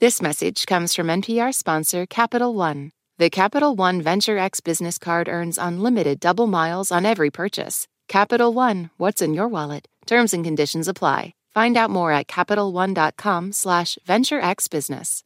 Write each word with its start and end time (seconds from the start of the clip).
This 0.00 0.22
message 0.22 0.64
comes 0.64 0.94
from 0.94 1.08
NPR 1.08 1.52
sponsor 1.52 2.06
Capital 2.06 2.54
One. 2.54 2.92
The 3.18 3.28
Capital 3.28 3.76
One 3.76 4.00
Venture 4.00 4.38
X 4.38 4.60
business 4.60 4.96
card 4.96 5.28
earns 5.28 5.58
unlimited 5.58 6.20
double 6.20 6.46
miles 6.46 6.90
on 6.90 7.04
every 7.04 7.30
purchase. 7.30 7.86
Capital 8.08 8.54
One, 8.54 8.88
what's 8.96 9.20
in 9.20 9.34
your 9.34 9.46
wallet? 9.46 9.86
Terms 10.06 10.32
and 10.32 10.42
conditions 10.42 10.88
apply. 10.88 11.34
Find 11.52 11.76
out 11.76 11.90
more 11.90 12.12
at 12.12 12.28
CapitalOne.com 12.28 13.52
slash 13.52 13.98
VentureXBusiness. 14.08 15.22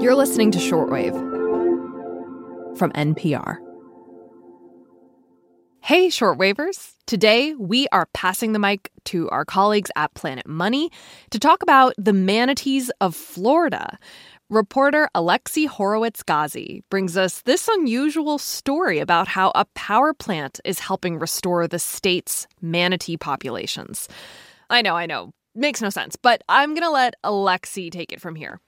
You're 0.00 0.14
listening 0.14 0.52
to 0.52 0.60
Shortwave 0.60 1.18
from 2.78 2.92
NPR. 2.92 3.56
Hey, 5.84 6.06
shortwavers. 6.06 6.94
Today, 7.08 7.54
we 7.54 7.88
are 7.90 8.06
passing 8.14 8.52
the 8.52 8.60
mic 8.60 8.92
to 9.06 9.28
our 9.30 9.44
colleagues 9.44 9.90
at 9.96 10.14
Planet 10.14 10.46
Money 10.46 10.92
to 11.30 11.40
talk 11.40 11.60
about 11.60 11.92
the 11.98 12.12
manatees 12.12 12.92
of 13.00 13.16
Florida. 13.16 13.98
Reporter 14.48 15.08
Alexi 15.12 15.66
Horowitz 15.66 16.22
Ghazi 16.22 16.84
brings 16.88 17.16
us 17.16 17.42
this 17.42 17.66
unusual 17.66 18.38
story 18.38 19.00
about 19.00 19.26
how 19.26 19.50
a 19.56 19.64
power 19.74 20.14
plant 20.14 20.60
is 20.64 20.78
helping 20.78 21.18
restore 21.18 21.66
the 21.66 21.80
state's 21.80 22.46
manatee 22.60 23.16
populations. 23.16 24.08
I 24.70 24.82
know, 24.82 24.94
I 24.94 25.06
know, 25.06 25.32
makes 25.56 25.82
no 25.82 25.90
sense, 25.90 26.14
but 26.14 26.44
I'm 26.48 26.74
going 26.74 26.82
to 26.82 26.90
let 26.90 27.14
Alexi 27.24 27.90
take 27.90 28.12
it 28.12 28.20
from 28.20 28.36
here. 28.36 28.60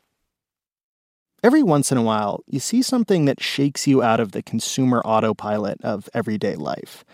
Every 1.45 1.63
once 1.63 1.93
in 1.93 1.99
a 1.99 2.03
while, 2.03 2.43
you 2.47 2.59
see 2.59 2.81
something 2.81 3.27
that 3.27 3.43
shakes 3.43 3.87
you 3.87 4.03
out 4.03 4.19
of 4.19 4.33
the 4.33 4.43
consumer 4.43 5.03
autopilot 5.05 5.79
of 5.85 6.09
everyday 6.15 6.57
life. 6.57 7.05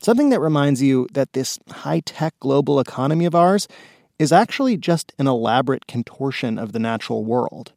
Something 0.00 0.30
that 0.30 0.40
reminds 0.40 0.80
you 0.80 1.06
that 1.12 1.34
this 1.34 1.58
high 1.68 2.00
tech 2.00 2.32
global 2.40 2.80
economy 2.80 3.26
of 3.26 3.34
ours 3.34 3.68
is 4.18 4.32
actually 4.32 4.78
just 4.78 5.12
an 5.18 5.26
elaborate 5.26 5.86
contortion 5.86 6.58
of 6.58 6.72
the 6.72 6.78
natural 6.78 7.22
world. 7.22 7.74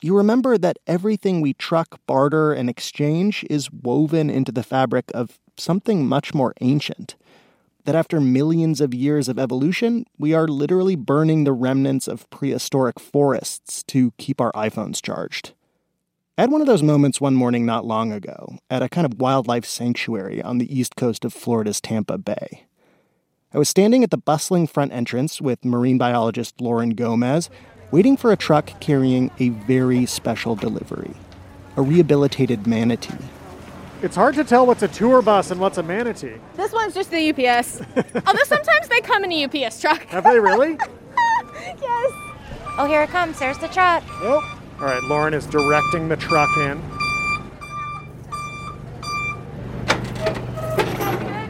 You 0.00 0.16
remember 0.16 0.56
that 0.56 0.78
everything 0.86 1.42
we 1.42 1.52
truck, 1.52 2.00
barter, 2.06 2.54
and 2.54 2.70
exchange 2.70 3.44
is 3.50 3.70
woven 3.70 4.30
into 4.30 4.50
the 4.50 4.62
fabric 4.62 5.10
of 5.12 5.38
something 5.58 6.08
much 6.08 6.32
more 6.32 6.54
ancient 6.62 7.16
that 7.88 7.94
after 7.94 8.20
millions 8.20 8.82
of 8.82 8.92
years 8.92 9.30
of 9.30 9.38
evolution, 9.38 10.04
we 10.18 10.34
are 10.34 10.46
literally 10.46 10.94
burning 10.94 11.44
the 11.44 11.54
remnants 11.54 12.06
of 12.06 12.28
prehistoric 12.28 13.00
forests 13.00 13.82
to 13.84 14.12
keep 14.18 14.42
our 14.42 14.52
iPhones 14.52 15.00
charged. 15.00 15.54
I 16.36 16.42
had 16.42 16.50
one 16.50 16.60
of 16.60 16.66
those 16.66 16.82
moments 16.82 17.18
one 17.18 17.34
morning 17.34 17.64
not 17.64 17.86
long 17.86 18.12
ago 18.12 18.58
at 18.68 18.82
a 18.82 18.90
kind 18.90 19.06
of 19.06 19.18
wildlife 19.18 19.64
sanctuary 19.64 20.42
on 20.42 20.58
the 20.58 20.70
east 20.70 20.96
coast 20.96 21.24
of 21.24 21.32
Florida's 21.32 21.80
Tampa 21.80 22.18
Bay. 22.18 22.66
I 23.54 23.58
was 23.58 23.70
standing 23.70 24.04
at 24.04 24.10
the 24.10 24.18
bustling 24.18 24.66
front 24.66 24.92
entrance 24.92 25.40
with 25.40 25.64
marine 25.64 25.96
biologist 25.96 26.60
Lauren 26.60 26.90
Gomez, 26.90 27.48
waiting 27.90 28.18
for 28.18 28.32
a 28.32 28.36
truck 28.36 28.78
carrying 28.80 29.30
a 29.38 29.48
very 29.48 30.04
special 30.04 30.54
delivery 30.54 31.14
a 31.78 31.80
rehabilitated 31.80 32.66
manatee 32.66 33.14
it's 34.02 34.16
hard 34.16 34.34
to 34.36 34.44
tell 34.44 34.66
what's 34.66 34.82
a 34.82 34.88
tour 34.88 35.22
bus 35.22 35.50
and 35.50 35.60
what's 35.60 35.78
a 35.78 35.82
manatee. 35.82 36.34
This 36.54 36.72
one's 36.72 36.94
just 36.94 37.10
the 37.10 37.30
UPS. 37.30 37.80
Although 38.26 38.44
sometimes 38.44 38.88
they 38.88 39.00
come 39.00 39.24
in 39.24 39.32
a 39.32 39.44
UPS 39.44 39.80
truck. 39.80 40.02
Have 40.06 40.24
they 40.24 40.38
really? 40.38 40.72
yes. 41.62 42.12
Oh, 42.78 42.86
here 42.86 43.02
it 43.02 43.10
comes. 43.10 43.38
There's 43.38 43.58
the 43.58 43.68
truck. 43.68 44.04
Oh. 44.22 44.58
All 44.80 44.84
right, 44.84 45.02
Lauren 45.04 45.34
is 45.34 45.46
directing 45.46 46.08
the 46.08 46.16
truck 46.16 46.48
in. 46.58 46.80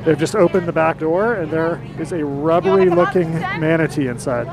They've 0.04 0.18
just 0.18 0.34
opened 0.34 0.66
the 0.66 0.72
back 0.72 0.98
door, 0.98 1.34
and 1.34 1.50
there 1.50 1.82
is 1.98 2.12
a 2.12 2.24
rubbery 2.24 2.88
looking 2.88 3.30
manatee 3.30 4.06
inside. 4.06 4.46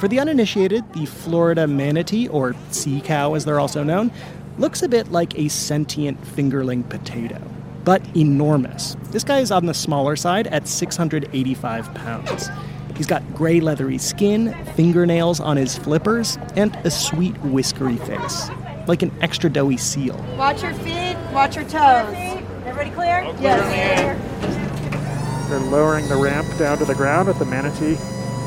For 0.00 0.08
the 0.08 0.18
uninitiated, 0.18 0.92
the 0.92 1.06
Florida 1.06 1.68
manatee, 1.68 2.26
or 2.26 2.56
sea 2.70 3.00
cow 3.00 3.34
as 3.34 3.44
they're 3.44 3.60
also 3.60 3.84
known, 3.84 4.10
looks 4.58 4.82
a 4.82 4.88
bit 4.88 5.10
like 5.12 5.38
a 5.38 5.48
sentient 5.48 6.20
fingerling 6.22 6.88
potato, 6.88 7.40
but 7.84 8.02
enormous. 8.16 8.96
This 9.10 9.24
guy 9.24 9.38
is 9.38 9.50
on 9.50 9.66
the 9.66 9.74
smaller 9.74 10.16
side 10.16 10.48
at 10.48 10.66
685 10.66 11.94
pounds. 11.94 12.50
He's 12.96 13.06
got 13.06 13.22
gray 13.34 13.60
leathery 13.60 13.98
skin, 13.98 14.52
fingernails 14.74 15.38
on 15.38 15.56
his 15.56 15.78
flippers, 15.78 16.36
and 16.56 16.74
a 16.84 16.90
sweet 16.90 17.36
whiskery 17.44 17.96
face, 17.98 18.50
like 18.88 19.02
an 19.02 19.12
extra 19.20 19.48
doughy 19.48 19.76
seal. 19.76 20.16
Watch 20.36 20.62
your 20.62 20.74
feet, 20.74 21.16
watch 21.32 21.54
your 21.54 21.64
toes. 21.64 22.14
Everybody 22.66 22.90
clear? 22.90 23.22
Yes. 23.40 24.18
They're 25.48 25.60
lowering 25.60 26.08
the 26.08 26.16
ramp 26.16 26.46
down 26.58 26.78
to 26.78 26.84
the 26.84 26.94
ground 26.94 27.28
with 27.28 27.38
the 27.38 27.46
manatee 27.46 27.96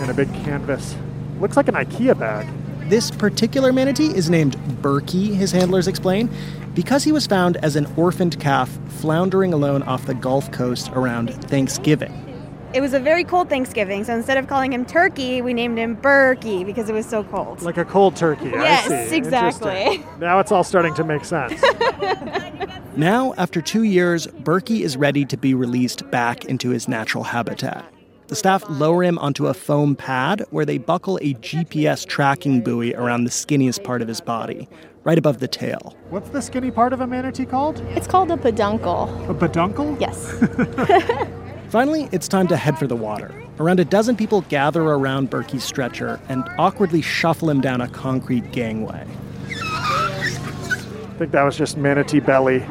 and 0.02 0.12
a 0.12 0.14
big 0.14 0.32
canvas. 0.44 0.96
Looks 1.40 1.56
like 1.56 1.70
an 1.70 1.76
IKEA 1.76 2.20
bag. 2.20 2.48
This 2.92 3.10
particular 3.10 3.72
manatee 3.72 4.14
is 4.14 4.30
named 4.30 4.58
Berkey, 4.82 5.34
his 5.34 5.54
handlers 5.54 5.88
explain, 5.88 6.30
because 6.76 7.06
he 7.06 7.14
was 7.14 7.26
found 7.26 7.56
as 7.64 7.78
an 7.78 7.88
orphaned 7.96 8.38
calf 8.42 8.70
floundering 9.00 9.54
alone 9.54 9.82
off 9.84 10.08
the 10.08 10.14
Gulf 10.14 10.52
Coast 10.52 10.90
around 10.90 11.34
Thanksgiving. 11.46 12.12
It 12.74 12.82
was 12.82 12.94
a 12.94 13.00
very 13.00 13.24
cold 13.24 13.48
Thanksgiving, 13.48 14.04
so 14.04 14.14
instead 14.14 14.38
of 14.38 14.48
calling 14.48 14.74
him 14.74 14.84
Turkey, 14.84 15.42
we 15.42 15.54
named 15.54 15.78
him 15.78 15.96
Berkey 15.96 16.66
because 16.66 16.90
it 16.90 16.94
was 16.94 17.06
so 17.06 17.24
cold. 17.24 17.62
Like 17.62 17.78
a 17.78 17.86
cold 17.86 18.18
turkey. 18.18 18.50
Yes, 18.50 19.14
exactly. 19.14 20.04
Now 20.20 20.40
it's 20.40 20.52
all 20.52 20.66
starting 20.66 20.94
to 20.96 21.06
make 21.06 21.24
sense. 21.24 21.64
now, 22.98 23.34
after 23.38 23.62
two 23.62 23.84
years, 23.84 24.28
Berkey 24.28 24.82
is 24.82 24.98
ready 24.98 25.24
to 25.24 25.38
be 25.38 25.54
released 25.54 26.12
back 26.12 26.44
into 26.44 26.72
his 26.72 26.90
natural 26.90 27.24
habitat. 27.24 27.86
The 28.32 28.38
staff 28.38 28.64
lower 28.70 29.04
him 29.04 29.20
onto 29.20 29.48
a 29.48 29.54
foam 29.54 29.94
pad 29.94 30.46
where 30.52 30.64
they 30.64 30.78
buckle 30.78 31.18
a 31.18 31.34
GPS 31.34 32.08
tracking 32.08 32.62
buoy 32.62 32.96
around 32.96 33.26
the 33.26 33.30
skinniest 33.30 33.84
part 33.84 34.02
of 34.02 34.08
his 34.08 34.22
body, 34.22 34.70
right 35.04 35.18
above 35.18 35.40
the 35.40 35.50
tail. 35.50 35.98
What's 36.12 36.30
the 36.30 36.42
skinny 36.42 36.72
part 36.72 36.94
of 36.94 37.02
a 37.02 37.08
manatee 37.08 37.46
called? 37.46 37.82
It's 37.90 38.08
called 38.08 38.32
a 38.32 38.38
peduncle. 38.38 39.30
A 39.30 39.34
peduncle? 39.34 39.98
Yes. 40.00 40.32
Finally, 41.68 42.08
it's 42.14 42.30
time 42.30 42.48
to 42.48 42.56
head 42.56 42.80
for 42.80 42.88
the 42.88 42.96
water. 42.96 43.34
Around 43.60 43.82
a 43.82 43.86
dozen 43.86 44.16
people 44.16 44.44
gather 44.44 44.82
around 44.82 45.30
Berkey's 45.30 45.66
stretcher 45.66 46.18
and 46.30 46.50
awkwardly 46.58 47.02
shuffle 47.02 47.50
him 47.50 47.60
down 47.60 47.82
a 47.82 47.90
concrete 47.90 48.54
gangway. 48.54 49.06
I 49.50 51.16
think 51.18 51.32
that 51.32 51.44
was 51.44 51.58
just 51.58 51.76
manatee 51.76 52.22
belly 52.22 52.66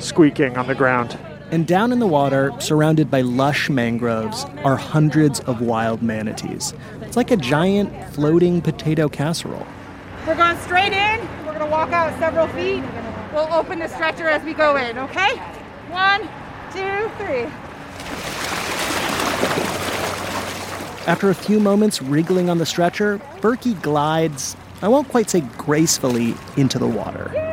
squeaking 0.00 0.56
on 0.56 0.66
the 0.66 0.74
ground. 0.74 1.16
And 1.50 1.66
down 1.66 1.92
in 1.92 1.98
the 1.98 2.06
water, 2.06 2.52
surrounded 2.60 3.10
by 3.10 3.22
lush 3.22 3.70
mangroves, 3.70 4.44
are 4.64 4.76
hundreds 4.76 5.40
of 5.40 5.62
wild 5.62 6.02
manatees. 6.02 6.74
It's 7.00 7.16
like 7.16 7.30
a 7.30 7.38
giant 7.38 7.90
floating 8.12 8.60
potato 8.60 9.08
casserole. 9.08 9.66
We're 10.26 10.36
going 10.36 10.58
straight 10.58 10.92
in. 10.92 11.20
We're 11.46 11.54
going 11.54 11.60
to 11.60 11.70
walk 11.70 11.90
out 11.92 12.18
several 12.18 12.48
feet. 12.48 12.84
We'll 13.32 13.50
open 13.50 13.78
the 13.78 13.88
stretcher 13.88 14.28
as 14.28 14.42
we 14.44 14.52
go 14.52 14.76
in, 14.76 14.98
okay? 14.98 15.36
One, 15.88 16.20
two, 16.70 17.08
three. 17.16 17.50
After 21.06 21.30
a 21.30 21.34
few 21.34 21.60
moments 21.60 22.02
wriggling 22.02 22.50
on 22.50 22.58
the 22.58 22.66
stretcher, 22.66 23.16
Berkey 23.40 23.80
glides, 23.80 24.54
I 24.82 24.88
won't 24.88 25.08
quite 25.08 25.30
say 25.30 25.40
gracefully, 25.56 26.34
into 26.58 26.78
the 26.78 26.86
water. 26.86 27.47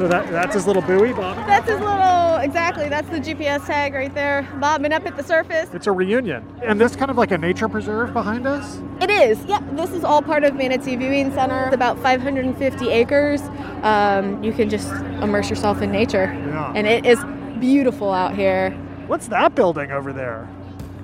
So 0.00 0.08
that, 0.08 0.30
that's 0.30 0.54
his 0.54 0.66
little 0.66 0.80
buoy, 0.80 1.12
bobbing? 1.12 1.46
That's 1.46 1.68
his 1.68 1.78
little, 1.78 2.36
exactly. 2.36 2.88
That's 2.88 3.10
the 3.10 3.18
GPS 3.18 3.66
tag 3.66 3.92
right 3.92 4.14
there, 4.14 4.48
bobbing 4.58 4.94
up 4.94 5.04
at 5.04 5.14
the 5.14 5.22
surface. 5.22 5.68
It's 5.74 5.86
a 5.86 5.92
reunion. 5.92 6.42
And 6.62 6.80
this 6.80 6.96
kind 6.96 7.10
of 7.10 7.18
like 7.18 7.32
a 7.32 7.36
nature 7.36 7.68
preserve 7.68 8.14
behind 8.14 8.46
us? 8.46 8.80
It 9.02 9.10
is. 9.10 9.44
Yep. 9.44 9.62
This 9.72 9.90
is 9.90 10.02
all 10.02 10.22
part 10.22 10.42
of 10.44 10.54
Manatee 10.54 10.96
Viewing 10.96 11.30
Center. 11.34 11.64
It's 11.66 11.74
about 11.74 11.98
550 11.98 12.88
acres. 12.88 13.42
Um, 13.82 14.42
you 14.42 14.54
can 14.54 14.70
just 14.70 14.90
immerse 15.20 15.50
yourself 15.50 15.82
in 15.82 15.92
nature. 15.92 16.32
Yeah. 16.46 16.72
And 16.74 16.86
it 16.86 17.04
is 17.04 17.22
beautiful 17.58 18.10
out 18.10 18.34
here. 18.34 18.70
What's 19.06 19.28
that 19.28 19.54
building 19.54 19.90
over 19.92 20.14
there? 20.14 20.48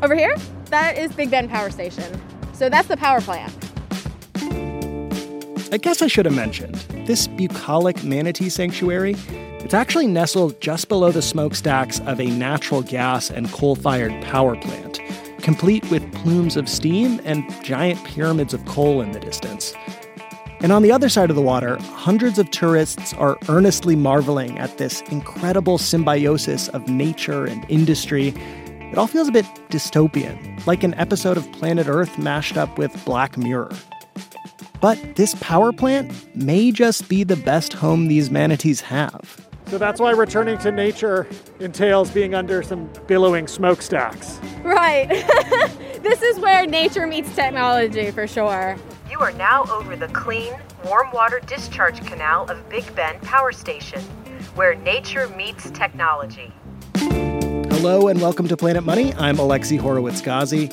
Over 0.03 0.15
here? 0.15 0.35
That 0.71 0.97
is 0.97 1.12
Big 1.12 1.31
Bend 1.31 1.51
Power 1.51 1.69
Station. 1.69 2.19
So 2.55 2.71
that's 2.71 2.89
the 2.89 2.97
power 2.97 3.21
plant. 3.21 3.53
I 5.73 5.79
guess 5.79 6.01
I 6.01 6.07
should 6.07 6.27
have 6.27 6.35
mentioned 6.35 6.77
this 7.07 7.27
bucolic 7.27 8.05
manatee 8.05 8.51
sanctuary. 8.51 9.17
It's 9.29 9.75
actually 9.75 10.07
nestled 10.07 10.61
just 10.61 10.89
below 10.89 11.11
the 11.11 11.23
smokestacks 11.23 11.99
of 12.01 12.21
a 12.21 12.27
natural 12.27 12.83
gas 12.83 13.31
and 13.31 13.51
coal 13.51 13.75
fired 13.75 14.23
power 14.23 14.55
plant, 14.55 15.01
complete 15.43 15.91
with 15.91 16.13
plumes 16.13 16.57
of 16.57 16.69
steam 16.69 17.21
and 17.25 17.43
giant 17.65 18.03
pyramids 18.05 18.55
of 18.55 18.65
coal 18.65 19.01
in 19.01 19.11
the 19.11 19.19
distance. 19.19 19.75
And 20.61 20.71
on 20.71 20.83
the 20.83 20.93
other 20.93 21.09
side 21.09 21.31
of 21.31 21.37
the 21.37 21.43
water, 21.43 21.77
hundreds 21.83 22.39
of 22.39 22.49
tourists 22.53 23.13
are 23.15 23.37
earnestly 23.49 23.97
marveling 23.97 24.59
at 24.61 24.79
this 24.79 25.01
incredible 25.11 25.79
symbiosis 25.79 26.69
of 26.69 26.89
nature 26.89 27.45
and 27.45 27.67
industry. 27.69 28.29
It 28.93 28.97
all 28.97 29.09
feels 29.09 29.27
a 29.27 29.33
bit 29.33 29.47
dystopian, 29.69 30.65
like 30.65 30.85
an 30.85 30.95
episode 30.95 31.37
of 31.37 31.51
Planet 31.51 31.89
Earth 31.89 32.19
mashed 32.19 32.57
up 32.57 32.79
with 32.79 33.05
Black 33.05 33.37
Mirror. 33.37 33.73
But 34.81 35.17
this 35.17 35.34
power 35.40 35.73
plant 35.73 36.12
may 36.37 36.70
just 36.70 37.08
be 37.08 37.25
the 37.25 37.37
best 37.37 37.73
home 37.73 38.08
these 38.08 38.31
manatees 38.31 38.82
have. 38.82 39.46
So 39.69 39.78
that's 39.78 40.00
why 40.00 40.12
returning 40.12 40.58
to 40.58 40.70
nature 40.70 41.26
entails 41.58 42.11
being 42.11 42.34
under 42.34 42.62
some 42.62 42.88
billowing 43.06 43.49
smokestacks. 43.49 44.38
Right. 44.62 45.08
this 46.02 46.23
is 46.23 46.38
where 46.38 46.67
nature 46.67 47.06
meets 47.06 47.34
technology 47.34 48.11
for 48.11 48.26
sure. 48.26 48.76
You 49.11 49.19
are 49.20 49.32
now 49.32 49.64
over 49.64 49.96
the 49.96 50.08
clean, 50.08 50.52
warm 50.84 51.11
water 51.11 51.40
discharge 51.46 52.05
canal 52.06 52.49
of 52.50 52.69
Big 52.69 52.94
Bend 52.94 53.20
Power 53.22 53.52
Station, 53.52 54.00
where 54.55 54.75
nature 54.75 55.29
meets 55.31 55.70
technology. 55.70 56.52
Hello 56.96 58.08
and 58.08 58.20
welcome 58.20 58.46
to 58.49 58.56
Planet 58.56 58.84
Money. 58.84 59.14
I'm 59.14 59.37
Alexi 59.37 59.79
Horowitz 59.79 60.20
Ghazi. 60.20 60.70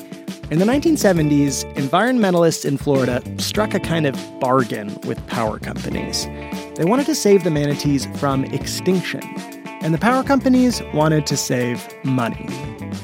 In 0.50 0.58
the 0.58 0.66
1970s, 0.66 1.64
environmentalists 1.74 2.66
in 2.66 2.76
Florida 2.76 3.22
struck 3.38 3.72
a 3.72 3.80
kind 3.80 4.04
of 4.04 4.14
bargain 4.40 4.94
with 5.06 5.26
power 5.26 5.58
companies. 5.58 6.26
They 6.74 6.84
wanted 6.84 7.06
to 7.06 7.14
save 7.14 7.44
the 7.44 7.50
manatees 7.50 8.04
from 8.18 8.44
extinction, 8.44 9.22
and 9.80 9.94
the 9.94 9.98
power 9.98 10.22
companies 10.22 10.82
wanted 10.92 11.26
to 11.28 11.38
save 11.38 11.88
money. 12.04 12.46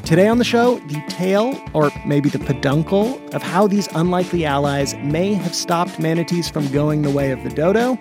Today 0.04 0.28
on 0.28 0.36
the 0.36 0.44
show, 0.44 0.80
the 0.80 1.02
tale, 1.08 1.58
or 1.72 1.90
maybe 2.04 2.28
the 2.28 2.38
peduncle, 2.40 3.18
of 3.34 3.42
how 3.42 3.66
these 3.66 3.88
unlikely 3.94 4.44
allies 4.44 4.94
may 4.96 5.32
have 5.32 5.54
stopped 5.54 5.98
manatees 5.98 6.50
from 6.50 6.70
going 6.70 7.00
the 7.00 7.10
way 7.10 7.30
of 7.30 7.42
the 7.42 7.50
dodo, 7.50 7.98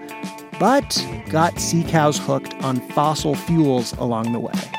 but 0.60 1.02
got 1.30 1.58
sea 1.60 1.86
cows 1.86 2.18
hooked 2.18 2.56
on 2.56 2.82
fossil 2.90 3.36
fuels 3.36 3.94
along 3.94 4.34
the 4.34 4.40
way. 4.40 4.79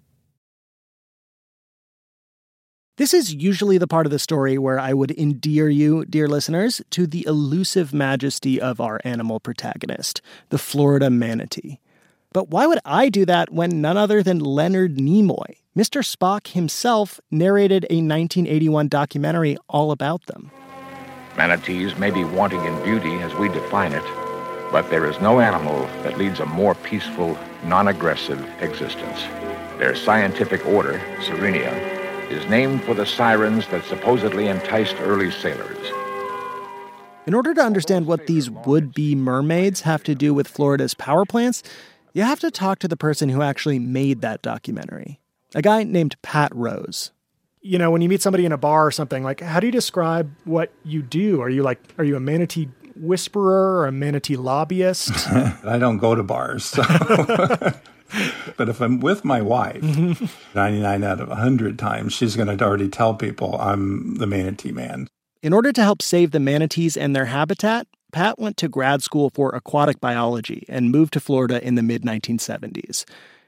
This 3.01 3.15
is 3.15 3.33
usually 3.33 3.79
the 3.79 3.87
part 3.87 4.05
of 4.05 4.11
the 4.11 4.19
story 4.19 4.59
where 4.59 4.79
I 4.79 4.93
would 4.93 5.09
endear 5.17 5.67
you, 5.67 6.05
dear 6.05 6.27
listeners, 6.27 6.83
to 6.91 7.07
the 7.07 7.25
elusive 7.25 7.95
majesty 7.95 8.61
of 8.61 8.79
our 8.79 9.01
animal 9.03 9.39
protagonist, 9.39 10.21
the 10.49 10.59
Florida 10.59 11.09
manatee. 11.09 11.79
But 12.31 12.49
why 12.49 12.67
would 12.67 12.77
I 12.85 13.09
do 13.09 13.25
that 13.25 13.51
when 13.51 13.81
none 13.81 13.97
other 13.97 14.21
than 14.21 14.37
Leonard 14.37 14.97
Nimoy, 14.97 15.55
Mr. 15.75 16.05
Spock 16.05 16.49
himself, 16.49 17.19
narrated 17.31 17.85
a 17.85 18.05
1981 18.05 18.87
documentary 18.87 19.57
all 19.67 19.89
about 19.89 20.27
them? 20.27 20.51
Manatees 21.35 21.97
may 21.97 22.11
be 22.11 22.23
wanting 22.23 22.63
in 22.63 22.83
beauty 22.83 23.15
as 23.23 23.33
we 23.33 23.49
define 23.49 23.93
it, 23.93 24.05
but 24.71 24.87
there 24.91 25.09
is 25.09 25.19
no 25.19 25.39
animal 25.39 25.87
that 26.03 26.19
leads 26.19 26.39
a 26.39 26.45
more 26.45 26.75
peaceful, 26.75 27.35
non 27.63 27.87
aggressive 27.87 28.47
existence. 28.61 29.23
Their 29.79 29.95
scientific 29.95 30.63
order, 30.67 31.01
Sirenia, 31.23 32.00
is 32.31 32.49
named 32.49 32.83
for 32.83 32.93
the 32.93 33.05
sirens 33.05 33.67
that 33.67 33.85
supposedly 33.85 34.47
enticed 34.47 34.95
early 35.01 35.31
sailors. 35.31 35.77
In 37.27 37.33
order 37.33 37.53
to 37.53 37.61
understand 37.61 38.07
what 38.07 38.25
these 38.25 38.49
would 38.49 38.93
be 38.93 39.13
mermaids 39.13 39.81
have 39.81 40.03
to 40.03 40.15
do 40.15 40.33
with 40.33 40.47
Florida's 40.47 40.93
power 40.93 41.23
plants, 41.23 41.61
you 42.13 42.23
have 42.23 42.39
to 42.39 42.49
talk 42.49 42.79
to 42.79 42.87
the 42.87 42.97
person 42.97 43.29
who 43.29 43.41
actually 43.41 43.79
made 43.79 44.21
that 44.21 44.41
documentary, 44.41 45.19
a 45.53 45.61
guy 45.61 45.83
named 45.83 46.19
Pat 46.21 46.51
Rose. 46.55 47.11
You 47.61 47.77
know, 47.77 47.91
when 47.91 48.01
you 48.01 48.09
meet 48.09 48.23
somebody 48.23 48.45
in 48.45 48.51
a 48.51 48.57
bar 48.57 48.87
or 48.87 48.91
something, 48.91 49.23
like, 49.23 49.39
how 49.39 49.59
do 49.59 49.67
you 49.67 49.71
describe 49.71 50.31
what 50.45 50.71
you 50.83 51.03
do? 51.03 51.41
Are 51.41 51.49
you 51.49 51.61
like, 51.61 51.79
are 51.99 52.03
you 52.03 52.15
a 52.15 52.19
manatee 52.19 52.69
whisperer 52.95 53.77
or 53.77 53.87
a 53.87 53.91
manatee 53.91 54.35
lobbyist? 54.35 55.11
I 55.63 55.77
don't 55.77 55.99
go 55.99 56.15
to 56.15 56.23
bars. 56.23 56.65
So. 56.65 56.83
but 58.57 58.69
if 58.69 58.81
I'm 58.81 58.99
with 58.99 59.23
my 59.25 59.41
wife, 59.41 59.81
99 60.55 61.03
out 61.03 61.19
of 61.19 61.29
100 61.29 61.79
times, 61.79 62.13
she's 62.13 62.35
going 62.35 62.55
to 62.55 62.63
already 62.63 62.89
tell 62.89 63.13
people 63.13 63.57
I'm 63.59 64.15
the 64.15 64.27
manatee 64.27 64.71
man. 64.71 65.07
In 65.41 65.53
order 65.53 65.71
to 65.71 65.81
help 65.81 66.01
save 66.01 66.31
the 66.31 66.39
manatees 66.39 66.95
and 66.95 67.15
their 67.15 67.25
habitat, 67.25 67.87
Pat 68.11 68.37
went 68.37 68.57
to 68.57 68.67
grad 68.67 69.01
school 69.01 69.29
for 69.29 69.55
aquatic 69.55 69.99
biology 69.99 70.65
and 70.67 70.91
moved 70.91 71.13
to 71.13 71.19
Florida 71.19 71.65
in 71.65 71.75
the 71.75 71.81
mid 71.81 72.03
1970s. 72.03 73.05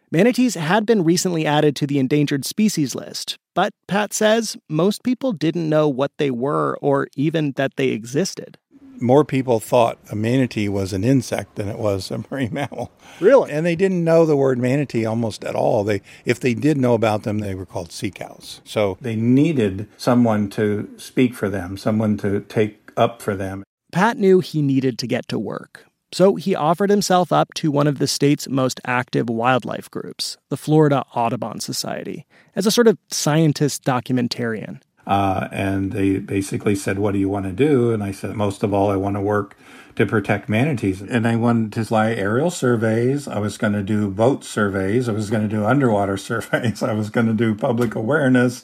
Manatees 0.10 0.54
had 0.56 0.86
been 0.86 1.04
recently 1.04 1.46
added 1.46 1.76
to 1.76 1.88
the 1.88 1.98
endangered 2.00 2.46
species 2.46 2.94
list, 2.94 3.38
but 3.56 3.74
Pat 3.88 4.14
says 4.14 4.56
most 4.70 5.04
people 5.04 5.34
didn't 5.34 5.68
know 5.68 5.90
what 5.90 6.12
they 6.18 6.30
were 6.30 6.78
or 6.82 7.08
even 7.16 7.54
that 7.54 7.76
they 7.78 7.90
existed 7.90 8.58
more 9.04 9.26
people 9.26 9.60
thought 9.60 10.00
a 10.10 10.16
manatee 10.16 10.70
was 10.70 10.94
an 10.94 11.04
insect 11.04 11.56
than 11.56 11.68
it 11.68 11.78
was 11.78 12.10
a 12.10 12.24
marine 12.32 12.50
mammal. 12.54 12.92
Really? 13.20 13.52
And 13.52 13.66
they 13.66 13.76
didn't 13.76 14.04
know 14.04 14.26
the 14.26 14.38
word 14.38 14.58
manatee 14.58 15.06
almost 15.06 15.44
at 15.44 15.56
all. 15.56 15.84
They 15.84 16.02
if 16.26 16.40
they 16.40 16.54
did 16.54 16.78
know 16.78 16.94
about 16.94 17.24
them, 17.24 17.40
they 17.40 17.54
were 17.54 17.66
called 17.66 17.92
sea 17.92 18.10
cows. 18.10 18.62
So 18.64 18.98
they 19.02 19.16
needed 19.16 19.88
someone 19.98 20.50
to 20.52 20.90
speak 20.98 21.36
for 21.36 21.50
them, 21.50 21.78
someone 21.78 22.18
to 22.20 22.40
take 22.42 22.92
up 22.98 23.22
for 23.22 23.36
them. 23.36 23.64
Pat 23.92 24.18
knew 24.18 24.40
he 24.40 24.62
needed 24.62 24.98
to 25.00 25.08
get 25.08 25.28
to 25.28 25.38
work. 25.38 25.86
So 26.12 26.36
he 26.36 26.56
offered 26.56 26.92
himself 26.92 27.32
up 27.32 27.54
to 27.56 27.72
one 27.72 27.88
of 27.88 27.98
the 27.98 28.06
state's 28.06 28.48
most 28.48 28.80
active 28.86 29.30
wildlife 29.30 29.90
groups, 29.90 30.38
the 30.50 30.58
Florida 30.58 31.04
Audubon 31.16 31.60
Society, 31.60 32.28
as 32.56 32.68
a 32.68 32.72
sort 32.72 32.88
of 32.88 33.00
scientist 33.10 33.84
documentarian. 33.84 34.80
Uh, 35.06 35.50
and 35.52 35.92
they 35.92 36.20
basically 36.20 36.76
said, 36.76 37.00
What 37.00 37.14
do 37.14 37.20
you 37.20 37.30
want 37.30 37.46
to 37.46 37.52
do? 37.52 37.92
And 37.92 38.04
I 38.04 38.12
said, 38.12 38.36
Most 38.36 38.64
of 38.64 38.74
all, 38.74 38.90
I 38.90 38.96
want 38.96 39.16
to 39.16 39.22
work 39.22 39.58
to 39.96 40.06
protect 40.06 40.50
manatees. 40.50 41.02
And 41.02 41.28
I 41.28 41.36
wanted 41.36 41.74
to 41.74 41.86
fly 41.86 42.12
aerial 42.12 42.50
surveys. 42.50 43.28
I 43.28 43.40
was 43.40 43.58
going 43.58 43.74
to 43.74 43.84
do 43.84 44.10
boat 44.10 44.44
surveys. 44.44 45.08
I 45.08 45.12
was 45.12 45.30
going 45.30 45.44
to 45.48 45.54
do 45.54 45.66
underwater 45.66 46.18
surveys. 46.18 46.82
I 46.82 46.94
was 46.94 47.10
going 47.10 47.28
to 47.28 47.34
do 47.34 47.54
public 47.54 47.96
awareness, 47.96 48.64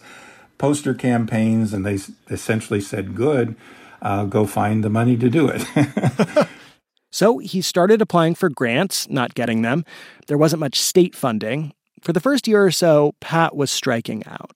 poster 0.57 0.93
campaigns. 0.93 1.73
And 1.73 1.85
they 1.85 1.99
essentially 2.29 2.81
said, 2.81 3.15
Good, 3.15 3.55
uh, 4.01 4.25
go 4.25 4.45
find 4.45 4.83
the 4.83 4.89
money 4.89 5.17
to 5.17 5.29
do 5.29 5.51
it. 5.53 6.47
so 7.11 7.39
he 7.39 7.61
started 7.61 8.01
applying 8.01 8.35
for 8.35 8.49
grants, 8.49 9.09
not 9.09 9.35
getting 9.35 9.61
them. 9.61 9.83
There 10.27 10.37
wasn't 10.37 10.61
much 10.61 10.79
state 10.79 11.15
funding. 11.15 11.73
For 12.01 12.13
the 12.13 12.21
first 12.21 12.47
year 12.47 12.63
or 12.63 12.71
so, 12.71 13.13
Pat 13.19 13.57
was 13.57 13.69
striking 13.69 14.25
out. 14.25 14.51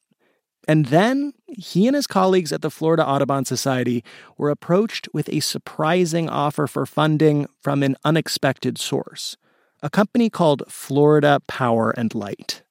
And 0.67 0.87
then 0.87 1.33
he 1.47 1.87
and 1.87 1.95
his 1.95 2.07
colleagues 2.07 2.53
at 2.53 2.61
the 2.61 2.71
Florida 2.71 3.05
Audubon 3.05 3.45
Society 3.45 4.03
were 4.37 4.49
approached 4.49 5.07
with 5.13 5.29
a 5.29 5.39
surprising 5.39 6.29
offer 6.29 6.67
for 6.67 6.85
funding 6.85 7.47
from 7.61 7.83
an 7.83 7.97
unexpected 8.03 8.77
source 8.77 9.37
a 9.83 9.89
company 9.89 10.29
called 10.29 10.63
Florida 10.69 11.41
Power 11.45 11.91
and 11.91 12.15
Light. 12.15 12.63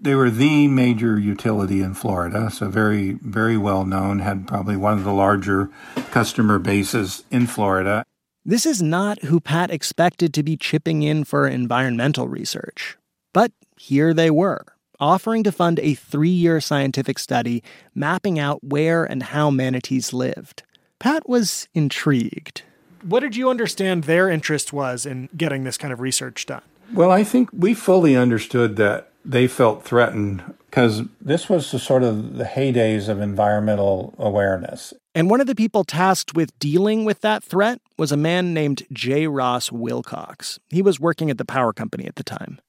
They 0.00 0.14
were 0.14 0.30
the 0.30 0.66
major 0.66 1.18
utility 1.18 1.82
in 1.82 1.92
Florida, 1.92 2.50
so 2.50 2.68
very, 2.68 3.12
very 3.20 3.58
well 3.58 3.84
known, 3.84 4.20
had 4.20 4.48
probably 4.48 4.76
one 4.76 4.94
of 4.94 5.04
the 5.04 5.12
larger 5.12 5.70
customer 6.10 6.58
bases 6.58 7.24
in 7.30 7.46
Florida. 7.46 8.04
This 8.44 8.64
is 8.64 8.82
not 8.82 9.24
who 9.24 9.38
Pat 9.38 9.70
expected 9.70 10.32
to 10.34 10.42
be 10.42 10.56
chipping 10.56 11.02
in 11.02 11.24
for 11.24 11.46
environmental 11.46 12.26
research. 12.26 12.96
But 13.34 13.52
here 13.76 14.14
they 14.14 14.30
were 14.30 14.64
offering 15.00 15.42
to 15.44 15.52
fund 15.52 15.78
a 15.80 15.94
three 15.94 16.28
year 16.28 16.60
scientific 16.60 17.18
study 17.18 17.62
mapping 17.94 18.38
out 18.38 18.62
where 18.62 19.04
and 19.04 19.22
how 19.22 19.50
manatees 19.50 20.12
lived. 20.12 20.62
Pat 20.98 21.28
was 21.28 21.68
intrigued. 21.74 22.62
What 23.02 23.20
did 23.20 23.36
you 23.36 23.50
understand 23.50 24.04
their 24.04 24.28
interest 24.28 24.72
was 24.72 25.06
in 25.06 25.28
getting 25.36 25.64
this 25.64 25.78
kind 25.78 25.92
of 25.92 26.00
research 26.00 26.46
done? 26.46 26.62
Well, 26.92 27.10
I 27.10 27.24
think 27.24 27.50
we 27.52 27.74
fully 27.74 28.16
understood 28.16 28.76
that 28.76 29.10
they 29.24 29.48
felt 29.48 29.84
threatened 29.84 30.54
because 30.70 31.02
this 31.20 31.48
was 31.48 31.70
the 31.72 31.78
sort 31.78 32.02
of 32.02 32.36
the 32.36 32.44
heydays 32.44 33.08
of 33.08 33.20
environmental 33.20 34.14
awareness. 34.18 34.94
And 35.14 35.30
one 35.30 35.40
of 35.40 35.46
the 35.46 35.54
people 35.54 35.84
tasked 35.84 36.34
with 36.34 36.56
dealing 36.58 37.04
with 37.04 37.22
that 37.22 37.42
threat 37.42 37.80
was 37.98 38.12
a 38.12 38.16
man 38.16 38.54
named 38.54 38.82
J. 38.92 39.26
Ross 39.26 39.72
Wilcox. 39.72 40.58
He 40.68 40.82
was 40.82 41.00
working 41.00 41.30
at 41.30 41.38
the 41.38 41.44
power 41.44 41.72
company 41.72 42.06
at 42.06 42.16
the 42.16 42.22
time 42.22 42.60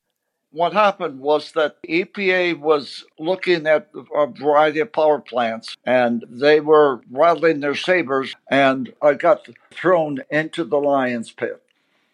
what 0.51 0.73
happened 0.73 1.19
was 1.19 1.51
that 1.53 1.81
EPA 1.83 2.59
was 2.59 3.05
looking 3.19 3.67
at 3.67 3.89
a 4.15 4.27
variety 4.27 4.79
of 4.79 4.91
power 4.91 5.19
plants 5.19 5.77
and 5.85 6.25
they 6.29 6.59
were 6.59 7.01
rattling 7.11 7.59
their 7.59 7.75
sabers, 7.75 8.33
and 8.49 8.93
I 9.01 9.13
got 9.13 9.47
thrown 9.71 10.19
into 10.29 10.63
the 10.63 10.77
lion's 10.77 11.31
pit. 11.31 11.61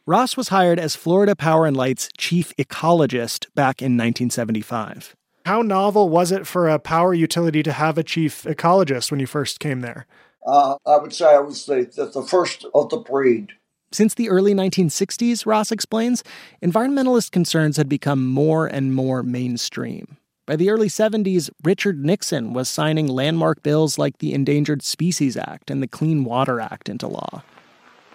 Ross 0.05 0.35
was 0.35 0.49
hired 0.49 0.79
as 0.79 0.97
Florida 0.97 1.35
Power 1.35 1.65
and 1.65 1.77
Light's 1.77 2.09
chief 2.17 2.53
ecologist 2.57 3.45
back 3.55 3.81
in 3.81 3.93
1975. 3.93 5.15
How 5.45 5.61
novel 5.61 6.09
was 6.09 6.31
it 6.31 6.47
for 6.47 6.67
a 6.67 6.79
power 6.79 7.13
utility 7.13 7.63
to 7.63 7.71
have 7.71 7.97
a 7.97 8.03
chief 8.03 8.43
ecologist 8.43 9.11
when 9.11 9.19
you 9.19 9.27
first 9.27 9.59
came 9.59 9.81
there? 9.81 10.05
Uh, 10.45 10.75
I 10.85 10.97
would 10.97 11.13
say 11.13 11.25
I 11.25 11.39
was 11.39 11.65
the, 11.65 11.89
the, 11.95 12.07
the 12.07 12.23
first 12.23 12.65
of 12.73 12.89
the 12.89 12.97
breed. 12.97 13.53
Since 13.93 14.15
the 14.15 14.29
early 14.29 14.55
1960s, 14.55 15.45
Ross 15.45 15.71
explains, 15.71 16.23
environmentalist 16.63 17.29
concerns 17.29 17.77
had 17.77 17.87
become 17.87 18.25
more 18.25 18.65
and 18.65 18.95
more 18.95 19.21
mainstream. 19.21 20.17
By 20.47 20.55
the 20.55 20.71
early 20.71 20.87
70s, 20.87 21.51
Richard 21.63 22.03
Nixon 22.03 22.53
was 22.53 22.67
signing 22.67 23.05
landmark 23.07 23.61
bills 23.61 23.99
like 23.99 24.17
the 24.17 24.33
Endangered 24.33 24.81
Species 24.81 25.37
Act 25.37 25.69
and 25.69 25.81
the 25.81 25.87
Clean 25.87 26.23
Water 26.23 26.59
Act 26.59 26.89
into 26.89 27.07
law. 27.07 27.43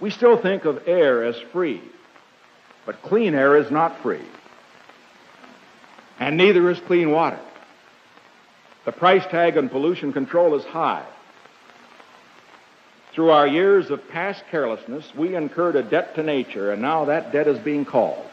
We 0.00 0.10
still 0.10 0.36
think 0.36 0.64
of 0.64 0.82
air 0.88 1.22
as 1.22 1.38
free, 1.52 1.80
but 2.84 3.00
clean 3.02 3.36
air 3.36 3.56
is 3.56 3.70
not 3.70 4.02
free. 4.02 4.26
And 6.18 6.36
neither 6.36 6.68
is 6.70 6.80
clean 6.80 7.12
water. 7.12 7.38
The 8.84 8.90
price 8.90 9.24
tag 9.26 9.56
on 9.56 9.68
pollution 9.68 10.12
control 10.12 10.56
is 10.56 10.64
high. 10.64 11.06
Through 13.18 13.30
our 13.30 13.48
years 13.48 13.90
of 13.90 14.08
past 14.08 14.44
carelessness, 14.48 15.12
we 15.16 15.34
incurred 15.34 15.74
a 15.74 15.82
debt 15.82 16.14
to 16.14 16.22
nature, 16.22 16.70
and 16.70 16.80
now 16.80 17.04
that 17.06 17.32
debt 17.32 17.48
is 17.48 17.58
being 17.58 17.84
called. 17.84 18.24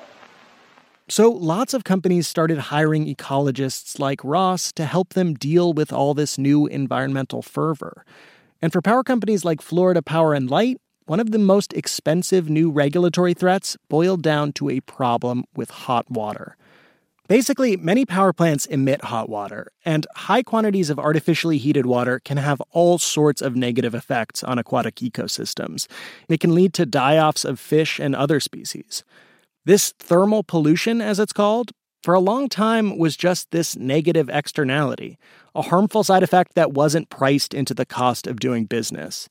So 1.09 1.31
lots 1.31 1.73
of 1.73 1.83
companies 1.83 2.27
started 2.27 2.59
hiring 2.59 3.07
ecologists 3.07 3.97
like 3.97 4.23
Ross 4.23 4.71
to 4.73 4.85
help 4.85 5.15
them 5.15 5.33
deal 5.33 5.73
with 5.73 5.91
all 5.91 6.13
this 6.13 6.37
new 6.37 6.67
environmental 6.67 7.41
fervor. 7.41 8.05
And 8.61 8.71
for 8.71 8.79
power 8.79 9.01
companies 9.01 9.43
like 9.43 9.59
Florida 9.59 10.03
Power 10.03 10.35
and 10.35 10.51
Light, 10.51 10.79
one 11.07 11.19
of 11.19 11.31
the 11.31 11.39
most 11.39 11.73
expensive 11.73 12.47
new 12.47 12.69
regulatory 12.69 13.33
threats 13.33 13.77
boiled 13.89 14.21
down 14.21 14.53
to 14.53 14.69
a 14.69 14.81
problem 14.81 15.45
with 15.55 15.71
hot 15.71 16.11
water. 16.11 16.57
Basically, 17.27 17.75
many 17.75 18.05
power 18.05 18.33
plants 18.33 18.67
emit 18.67 19.05
hot 19.05 19.29
water, 19.29 19.71
and 19.83 20.05
high 20.15 20.43
quantities 20.43 20.91
of 20.91 20.99
artificially 20.99 21.57
heated 21.57 21.87
water 21.87 22.19
can 22.19 22.37
have 22.37 22.61
all 22.69 22.99
sorts 22.99 23.41
of 23.41 23.55
negative 23.55 23.95
effects 23.95 24.43
on 24.43 24.59
aquatic 24.59 24.97
ecosystems. 24.97 25.87
It 26.29 26.39
can 26.39 26.53
lead 26.53 26.75
to 26.75 26.85
die 26.85 27.17
offs 27.17 27.43
of 27.43 27.59
fish 27.59 27.99
and 27.99 28.15
other 28.15 28.39
species. 28.39 29.03
This 29.65 29.91
thermal 29.97 30.43
pollution, 30.43 31.01
as 31.01 31.19
it's 31.19 31.33
called, 31.33 31.71
for 32.03 32.13
a 32.13 32.19
long 32.19 32.47
time 32.47 32.99
was 32.99 33.17
just 33.17 33.49
this 33.49 33.75
negative 33.75 34.29
externality, 34.29 35.17
a 35.55 35.63
harmful 35.63 36.03
side 36.03 36.21
effect 36.21 36.53
that 36.53 36.73
wasn't 36.73 37.09
priced 37.09 37.55
into 37.55 37.73
the 37.73 37.87
cost 37.87 38.27
of 38.27 38.39
doing 38.39 38.65
business. 38.65 39.27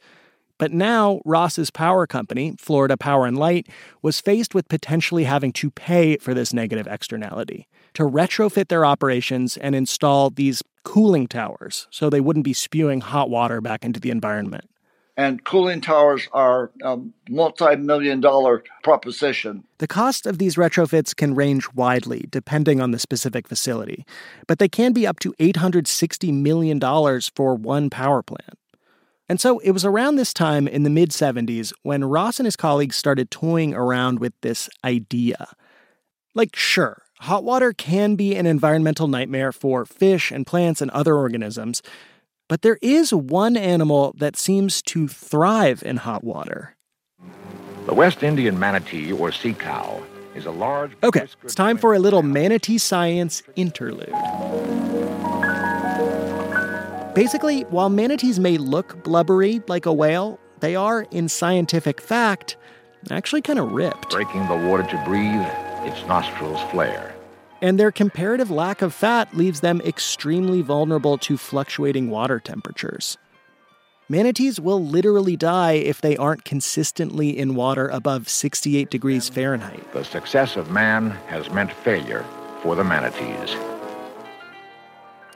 But 0.58 0.72
now, 0.72 1.20
Ross's 1.24 1.70
power 1.70 2.08
company, 2.08 2.56
Florida 2.58 2.96
Power 2.96 3.26
and 3.26 3.38
Light, 3.38 3.68
was 4.02 4.20
faced 4.20 4.52
with 4.52 4.68
potentially 4.68 5.24
having 5.24 5.52
to 5.52 5.70
pay 5.70 6.16
for 6.16 6.34
this 6.34 6.52
negative 6.52 6.88
externality 6.88 7.68
to 7.94 8.02
retrofit 8.02 8.68
their 8.68 8.84
operations 8.84 9.56
and 9.56 9.74
install 9.74 10.30
these 10.30 10.62
cooling 10.84 11.26
towers 11.26 11.88
so 11.90 12.10
they 12.10 12.20
wouldn't 12.20 12.44
be 12.44 12.52
spewing 12.52 13.00
hot 13.00 13.30
water 13.30 13.60
back 13.60 13.84
into 13.84 13.98
the 13.98 14.10
environment. 14.10 14.68
And 15.16 15.44
cooling 15.44 15.80
towers 15.80 16.28
are 16.32 16.72
a 16.82 16.98
multi 17.28 17.76
million 17.76 18.20
dollar 18.20 18.64
proposition. 18.82 19.64
The 19.78 19.86
cost 19.86 20.26
of 20.26 20.38
these 20.38 20.56
retrofits 20.56 21.14
can 21.14 21.36
range 21.36 21.68
widely 21.72 22.26
depending 22.30 22.80
on 22.80 22.90
the 22.90 22.98
specific 22.98 23.46
facility, 23.46 24.04
but 24.48 24.58
they 24.58 24.68
can 24.68 24.92
be 24.92 25.06
up 25.06 25.20
to 25.20 25.32
$860 25.38 26.32
million 26.34 26.80
for 27.34 27.54
one 27.54 27.90
power 27.90 28.22
plant. 28.22 28.58
And 29.28 29.40
so 29.40 29.60
it 29.60 29.70
was 29.70 29.84
around 29.84 30.16
this 30.16 30.34
time 30.34 30.66
in 30.66 30.82
the 30.82 30.90
mid 30.90 31.10
70s 31.10 31.72
when 31.82 32.04
Ross 32.04 32.40
and 32.40 32.46
his 32.46 32.56
colleagues 32.56 32.96
started 32.96 33.30
toying 33.30 33.72
around 33.72 34.18
with 34.18 34.34
this 34.40 34.68
idea. 34.84 35.48
Like, 36.34 36.56
sure, 36.56 37.03
hot 37.24 37.42
water 37.42 37.72
can 37.72 38.16
be 38.16 38.36
an 38.36 38.44
environmental 38.44 39.08
nightmare 39.08 39.50
for 39.50 39.86
fish 39.86 40.30
and 40.30 40.46
plants 40.46 40.82
and 40.82 40.90
other 40.90 41.16
organisms, 41.16 41.80
but 42.48 42.60
there 42.60 42.78
is 42.82 43.14
one 43.14 43.56
animal 43.56 44.14
that 44.18 44.36
seems 44.36 44.82
to 44.82 45.08
thrive 45.08 45.82
in 45.82 45.96
hot 45.96 46.22
water. 46.22 46.76
The 47.86 47.94
West 47.94 48.22
Indian 48.22 48.58
manatee 48.58 49.10
or 49.10 49.32
sea 49.32 49.54
cow 49.54 50.02
is 50.34 50.44
a 50.44 50.50
large. 50.50 50.92
Okay, 51.02 51.26
it's 51.42 51.54
time 51.54 51.78
for 51.78 51.94
a 51.94 51.98
little 51.98 52.22
manatee 52.22 52.76
science 52.78 53.42
interlude. 53.56 54.12
Basically, 57.14 57.62
while 57.62 57.88
manatees 57.88 58.38
may 58.38 58.58
look 58.58 59.02
blubbery 59.02 59.62
like 59.66 59.86
a 59.86 59.92
whale, 59.92 60.38
they 60.60 60.76
are, 60.76 61.06
in 61.10 61.28
scientific 61.30 62.00
fact, 62.00 62.56
actually 63.10 63.40
kind 63.40 63.58
of 63.58 63.72
ripped. 63.72 64.10
Breaking 64.10 64.46
the 64.48 64.56
water 64.56 64.82
to 64.82 65.02
breathe, 65.06 65.46
its 65.86 66.06
nostrils 66.06 66.60
flare. 66.70 67.13
And 67.64 67.80
their 67.80 67.90
comparative 67.90 68.50
lack 68.50 68.82
of 68.82 68.92
fat 68.92 69.34
leaves 69.34 69.60
them 69.60 69.80
extremely 69.80 70.60
vulnerable 70.60 71.16
to 71.16 71.38
fluctuating 71.38 72.10
water 72.10 72.38
temperatures. 72.38 73.16
Manatees 74.06 74.60
will 74.60 74.84
literally 74.84 75.34
die 75.34 75.72
if 75.72 76.02
they 76.02 76.14
aren't 76.18 76.44
consistently 76.44 77.38
in 77.38 77.54
water 77.54 77.88
above 77.88 78.28
68 78.28 78.90
degrees 78.90 79.30
Fahrenheit. 79.30 79.90
The 79.94 80.04
success 80.04 80.56
of 80.56 80.70
man 80.70 81.12
has 81.28 81.48
meant 81.52 81.72
failure 81.72 82.22
for 82.60 82.76
the 82.76 82.84
manatees. 82.84 83.56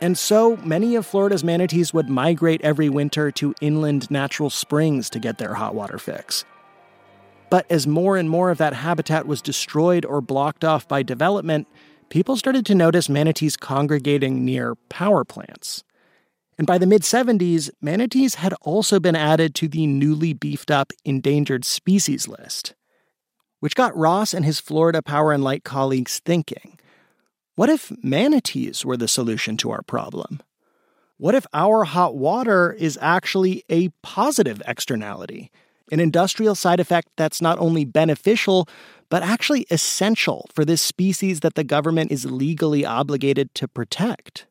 And 0.03 0.19
so 0.19 0.59
many 0.59 0.97
of 0.97 1.07
Florida's 1.07 1.43
manatees 1.43 1.95
would 1.95 2.11
migrate 2.11 2.61
every 2.61 2.91
winter 2.91 3.31
to 3.31 3.55
inland 3.63 4.11
natural 4.11 4.51
springs 4.51 5.09
to 5.11 5.19
get 5.19 5.39
their 5.39 5.55
hot 5.55 5.75
water 5.75 5.97
fix. 5.97 6.45
But 7.49 7.65
as 7.71 7.87
more 7.87 8.19
and 8.19 8.29
more 8.29 8.51
of 8.51 8.59
that 8.59 8.75
habitat 8.75 9.27
was 9.27 9.41
destroyed 9.41 10.05
or 10.05 10.21
blocked 10.21 10.63
off 10.63 10.87
by 10.87 11.03
development, 11.03 11.67
people 12.11 12.37
started 12.37 12.65
to 12.67 12.75
notice 12.75 13.09
manatees 13.09 13.57
congregating 13.57 14.45
near 14.45 14.75
power 14.89 15.25
plants. 15.25 15.85
And 16.59 16.67
by 16.67 16.79
the 16.79 16.87
mid 16.87 17.03
70s, 17.03 17.71
manatees 17.81 18.37
had 18.37 18.53
also 18.63 18.99
been 18.99 19.15
added 19.15 19.55
to 19.57 19.69
the 19.69 19.87
newly 19.87 20.33
beefed 20.33 20.71
up 20.71 20.93
endangered 21.05 21.65
species 21.65 22.27
list, 22.27 22.75
which 23.61 23.77
got 23.77 23.97
Ross 23.97 24.35
and 24.35 24.45
his 24.45 24.59
Florida 24.59 25.01
Power 25.01 25.33
and 25.33 25.45
Light 25.45 25.63
colleagues 25.63 26.19
thinking. 26.25 26.79
What 27.55 27.69
if 27.69 27.93
manatees 28.03 28.85
were 28.85 28.97
the 28.97 29.09
solution 29.09 29.57
to 29.59 29.71
our 29.71 29.83
problem? 29.83 30.41
What 31.17 31.35
if 31.35 31.47
our 31.53 31.85
hot 31.85 32.17
water 32.17 32.73
is 32.73 32.99
actually 33.01 33.65
a 33.69 33.89
positive 34.03 34.63
externality, 34.67 35.51
an 35.91 35.99
industrial 35.99 36.55
side 36.55 36.79
effect 36.79 37.09
that's 37.17 37.43
not 37.43 37.59
only 37.59 37.85
beneficial, 37.85 38.69
but 39.11 39.23
actually 39.23 39.67
essential 39.71 40.49
for 40.53 40.65
this 40.65 40.83
species 40.83 41.41
that 41.41 41.55
the 41.55 41.65
government 41.65 42.13
is 42.13 42.31
legally 42.31 42.85
obligated 42.85 43.55
to 43.55 43.69
protect? 43.69 44.47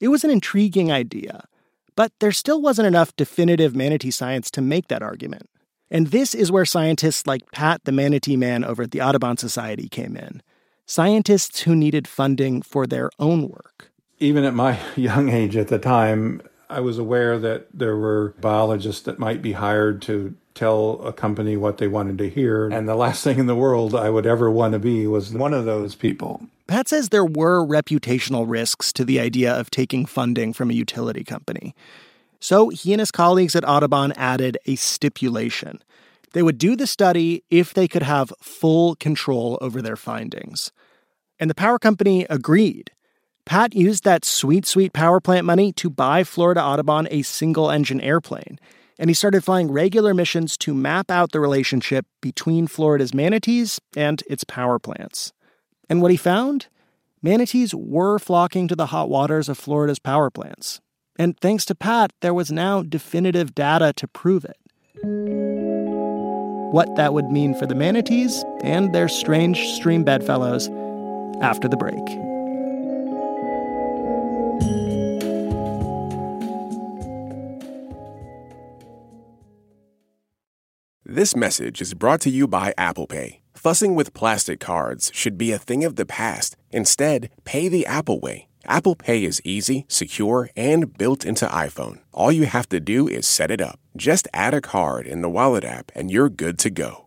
It 0.00 0.08
was 0.08 0.24
an 0.24 0.30
intriguing 0.30 0.92
idea, 0.92 1.46
but 1.94 2.12
there 2.20 2.32
still 2.32 2.60
wasn't 2.60 2.88
enough 2.88 3.16
definitive 3.16 3.74
manatee 3.74 4.10
science 4.10 4.50
to 4.52 4.60
make 4.60 4.88
that 4.88 5.02
argument. 5.02 5.48
And 5.90 6.08
this 6.08 6.34
is 6.34 6.50
where 6.50 6.64
scientists 6.64 7.26
like 7.26 7.50
Pat 7.52 7.84
the 7.84 7.92
Manatee 7.92 8.36
Man 8.36 8.64
over 8.64 8.82
at 8.82 8.90
the 8.90 9.00
Audubon 9.00 9.36
Society 9.36 9.88
came 9.88 10.16
in 10.16 10.42
scientists 10.86 11.62
who 11.62 11.74
needed 11.74 12.06
funding 12.06 12.62
for 12.62 12.86
their 12.86 13.10
own 13.18 13.48
work. 13.48 13.90
Even 14.18 14.44
at 14.44 14.54
my 14.54 14.78
young 14.96 15.28
age 15.28 15.56
at 15.56 15.68
the 15.68 15.78
time, 15.78 16.40
I 16.70 16.80
was 16.80 16.98
aware 16.98 17.38
that 17.38 17.66
there 17.74 17.96
were 17.96 18.34
biologists 18.40 19.02
that 19.02 19.18
might 19.18 19.42
be 19.42 19.52
hired 19.52 20.00
to 20.02 20.34
tell 20.56 21.00
a 21.04 21.12
company 21.12 21.56
what 21.56 21.78
they 21.78 21.86
wanted 21.86 22.18
to 22.18 22.28
hear. 22.28 22.68
And 22.68 22.88
the 22.88 22.96
last 22.96 23.22
thing 23.22 23.38
in 23.38 23.46
the 23.46 23.54
world 23.54 23.94
I 23.94 24.10
would 24.10 24.26
ever 24.26 24.50
want 24.50 24.72
to 24.72 24.78
be 24.78 25.06
was 25.06 25.32
one 25.32 25.54
of 25.54 25.64
those 25.64 25.94
people. 25.94 26.40
Pat 26.66 26.88
says 26.88 27.10
there 27.10 27.24
were 27.24 27.64
reputational 27.64 28.48
risks 28.48 28.92
to 28.94 29.04
the 29.04 29.20
idea 29.20 29.54
of 29.54 29.70
taking 29.70 30.06
funding 30.06 30.52
from 30.52 30.70
a 30.70 30.74
utility 30.74 31.22
company. 31.22 31.74
So 32.40 32.70
he 32.70 32.92
and 32.92 33.00
his 33.00 33.12
colleagues 33.12 33.54
at 33.54 33.66
Audubon 33.66 34.12
added 34.12 34.58
a 34.66 34.74
stipulation 34.76 35.80
they 36.36 36.42
would 36.42 36.58
do 36.58 36.76
the 36.76 36.86
study 36.86 37.44
if 37.48 37.72
they 37.72 37.88
could 37.88 38.02
have 38.02 38.30
full 38.42 38.94
control 38.96 39.56
over 39.62 39.80
their 39.80 39.96
findings. 39.96 40.70
And 41.40 41.48
the 41.48 41.54
power 41.54 41.78
company 41.78 42.26
agreed. 42.28 42.90
Pat 43.46 43.74
used 43.74 44.04
that 44.04 44.22
sweet, 44.22 44.66
sweet 44.66 44.92
power 44.92 45.18
plant 45.18 45.46
money 45.46 45.72
to 45.72 45.88
buy 45.88 46.24
Florida 46.24 46.62
Audubon 46.62 47.08
a 47.10 47.22
single 47.22 47.70
engine 47.70 48.02
airplane, 48.02 48.58
and 48.98 49.10
he 49.10 49.14
started 49.14 49.44
flying 49.44 49.70
regular 49.70 50.14
missions 50.14 50.56
to 50.58 50.74
map 50.74 51.10
out 51.10 51.32
the 51.32 51.40
relationship 51.40 52.06
between 52.20 52.66
Florida's 52.66 53.14
manatees 53.14 53.80
and 53.96 54.22
its 54.28 54.44
power 54.44 54.78
plants. 54.78 55.32
And 55.88 56.02
what 56.02 56.10
he 56.10 56.16
found? 56.16 56.66
Manatees 57.22 57.74
were 57.74 58.18
flocking 58.18 58.68
to 58.68 58.76
the 58.76 58.86
hot 58.86 59.08
waters 59.08 59.48
of 59.48 59.58
Florida's 59.58 59.98
power 59.98 60.30
plants. 60.30 60.80
And 61.18 61.38
thanks 61.40 61.64
to 61.66 61.74
Pat, 61.74 62.12
there 62.20 62.34
was 62.34 62.52
now 62.52 62.82
definitive 62.82 63.54
data 63.54 63.92
to 63.94 64.08
prove 64.08 64.44
it 64.44 64.56
what 66.72 66.94
that 66.96 67.14
would 67.14 67.26
mean 67.26 67.54
for 67.54 67.66
the 67.66 67.74
manatees 67.74 68.44
and 68.62 68.92
their 68.92 69.08
strange 69.08 69.58
stream 69.74 70.04
bedfellows 70.04 70.68
after 71.40 71.68
the 71.68 71.76
break. 71.76 72.25
This 81.16 81.34
message 81.34 81.80
is 81.80 81.94
brought 81.94 82.20
to 82.24 82.28
you 82.28 82.46
by 82.46 82.74
Apple 82.76 83.06
Pay. 83.06 83.40
Fussing 83.54 83.94
with 83.94 84.12
plastic 84.12 84.60
cards 84.60 85.10
should 85.14 85.38
be 85.38 85.50
a 85.50 85.58
thing 85.58 85.82
of 85.82 85.96
the 85.96 86.04
past. 86.04 86.58
Instead, 86.72 87.30
pay 87.44 87.68
the 87.68 87.86
Apple 87.86 88.20
way. 88.20 88.48
Apple 88.66 88.94
Pay 88.94 89.24
is 89.24 89.40
easy, 89.42 89.86
secure, 89.88 90.50
and 90.54 90.92
built 90.98 91.24
into 91.24 91.46
iPhone. 91.46 92.00
All 92.12 92.30
you 92.30 92.44
have 92.44 92.68
to 92.68 92.80
do 92.80 93.08
is 93.08 93.26
set 93.26 93.50
it 93.50 93.62
up. 93.62 93.80
Just 93.96 94.28
add 94.34 94.52
a 94.52 94.60
card 94.60 95.06
in 95.06 95.22
the 95.22 95.30
Wallet 95.30 95.64
app 95.64 95.90
and 95.94 96.10
you're 96.10 96.28
good 96.28 96.58
to 96.58 96.68
go. 96.68 97.06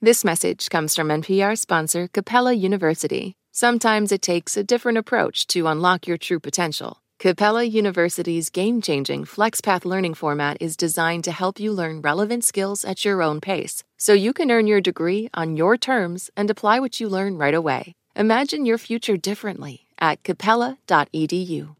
This 0.00 0.24
message 0.24 0.70
comes 0.70 0.96
from 0.96 1.08
NPR 1.08 1.58
sponsor 1.58 2.08
Capella 2.08 2.54
University. 2.54 3.34
Sometimes 3.52 4.12
it 4.12 4.22
takes 4.22 4.56
a 4.56 4.64
different 4.64 4.96
approach 4.96 5.46
to 5.48 5.66
unlock 5.66 6.06
your 6.06 6.16
true 6.16 6.40
potential. 6.40 7.02
Capella 7.24 7.64
University's 7.64 8.50
game 8.50 8.82
changing 8.82 9.24
FlexPath 9.24 9.86
learning 9.86 10.12
format 10.12 10.58
is 10.60 10.76
designed 10.76 11.24
to 11.24 11.32
help 11.32 11.58
you 11.58 11.72
learn 11.72 12.02
relevant 12.02 12.44
skills 12.44 12.84
at 12.84 13.02
your 13.02 13.22
own 13.22 13.40
pace, 13.40 13.82
so 13.96 14.12
you 14.12 14.34
can 14.34 14.50
earn 14.50 14.66
your 14.66 14.82
degree 14.82 15.30
on 15.32 15.56
your 15.56 15.78
terms 15.78 16.28
and 16.36 16.50
apply 16.50 16.78
what 16.80 17.00
you 17.00 17.08
learn 17.08 17.38
right 17.38 17.54
away. 17.54 17.94
Imagine 18.14 18.66
your 18.66 18.76
future 18.76 19.16
differently 19.16 19.86
at 19.98 20.22
capella.edu. 20.22 21.74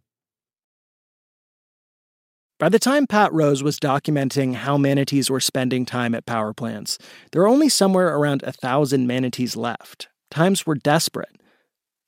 By 2.59 2.71
the 2.71 2.79
time 2.79 3.07
Pat 3.07 3.31
Rose 3.31 3.63
was 3.63 3.79
documenting 3.79 4.55
how 4.55 4.79
manatees 4.79 5.29
were 5.29 5.41
spending 5.41 5.85
time 5.85 6.15
at 6.15 6.25
power 6.25 6.55
plants, 6.55 6.97
there 7.33 7.43
were 7.43 7.49
only 7.49 7.69
somewhere 7.69 8.17
around 8.17 8.43
a 8.45 8.53
thousand 8.53 9.07
manatees 9.07 9.57
left. 9.57 10.09
Times 10.31 10.65
were 10.65 10.75
desperate. 10.75 11.37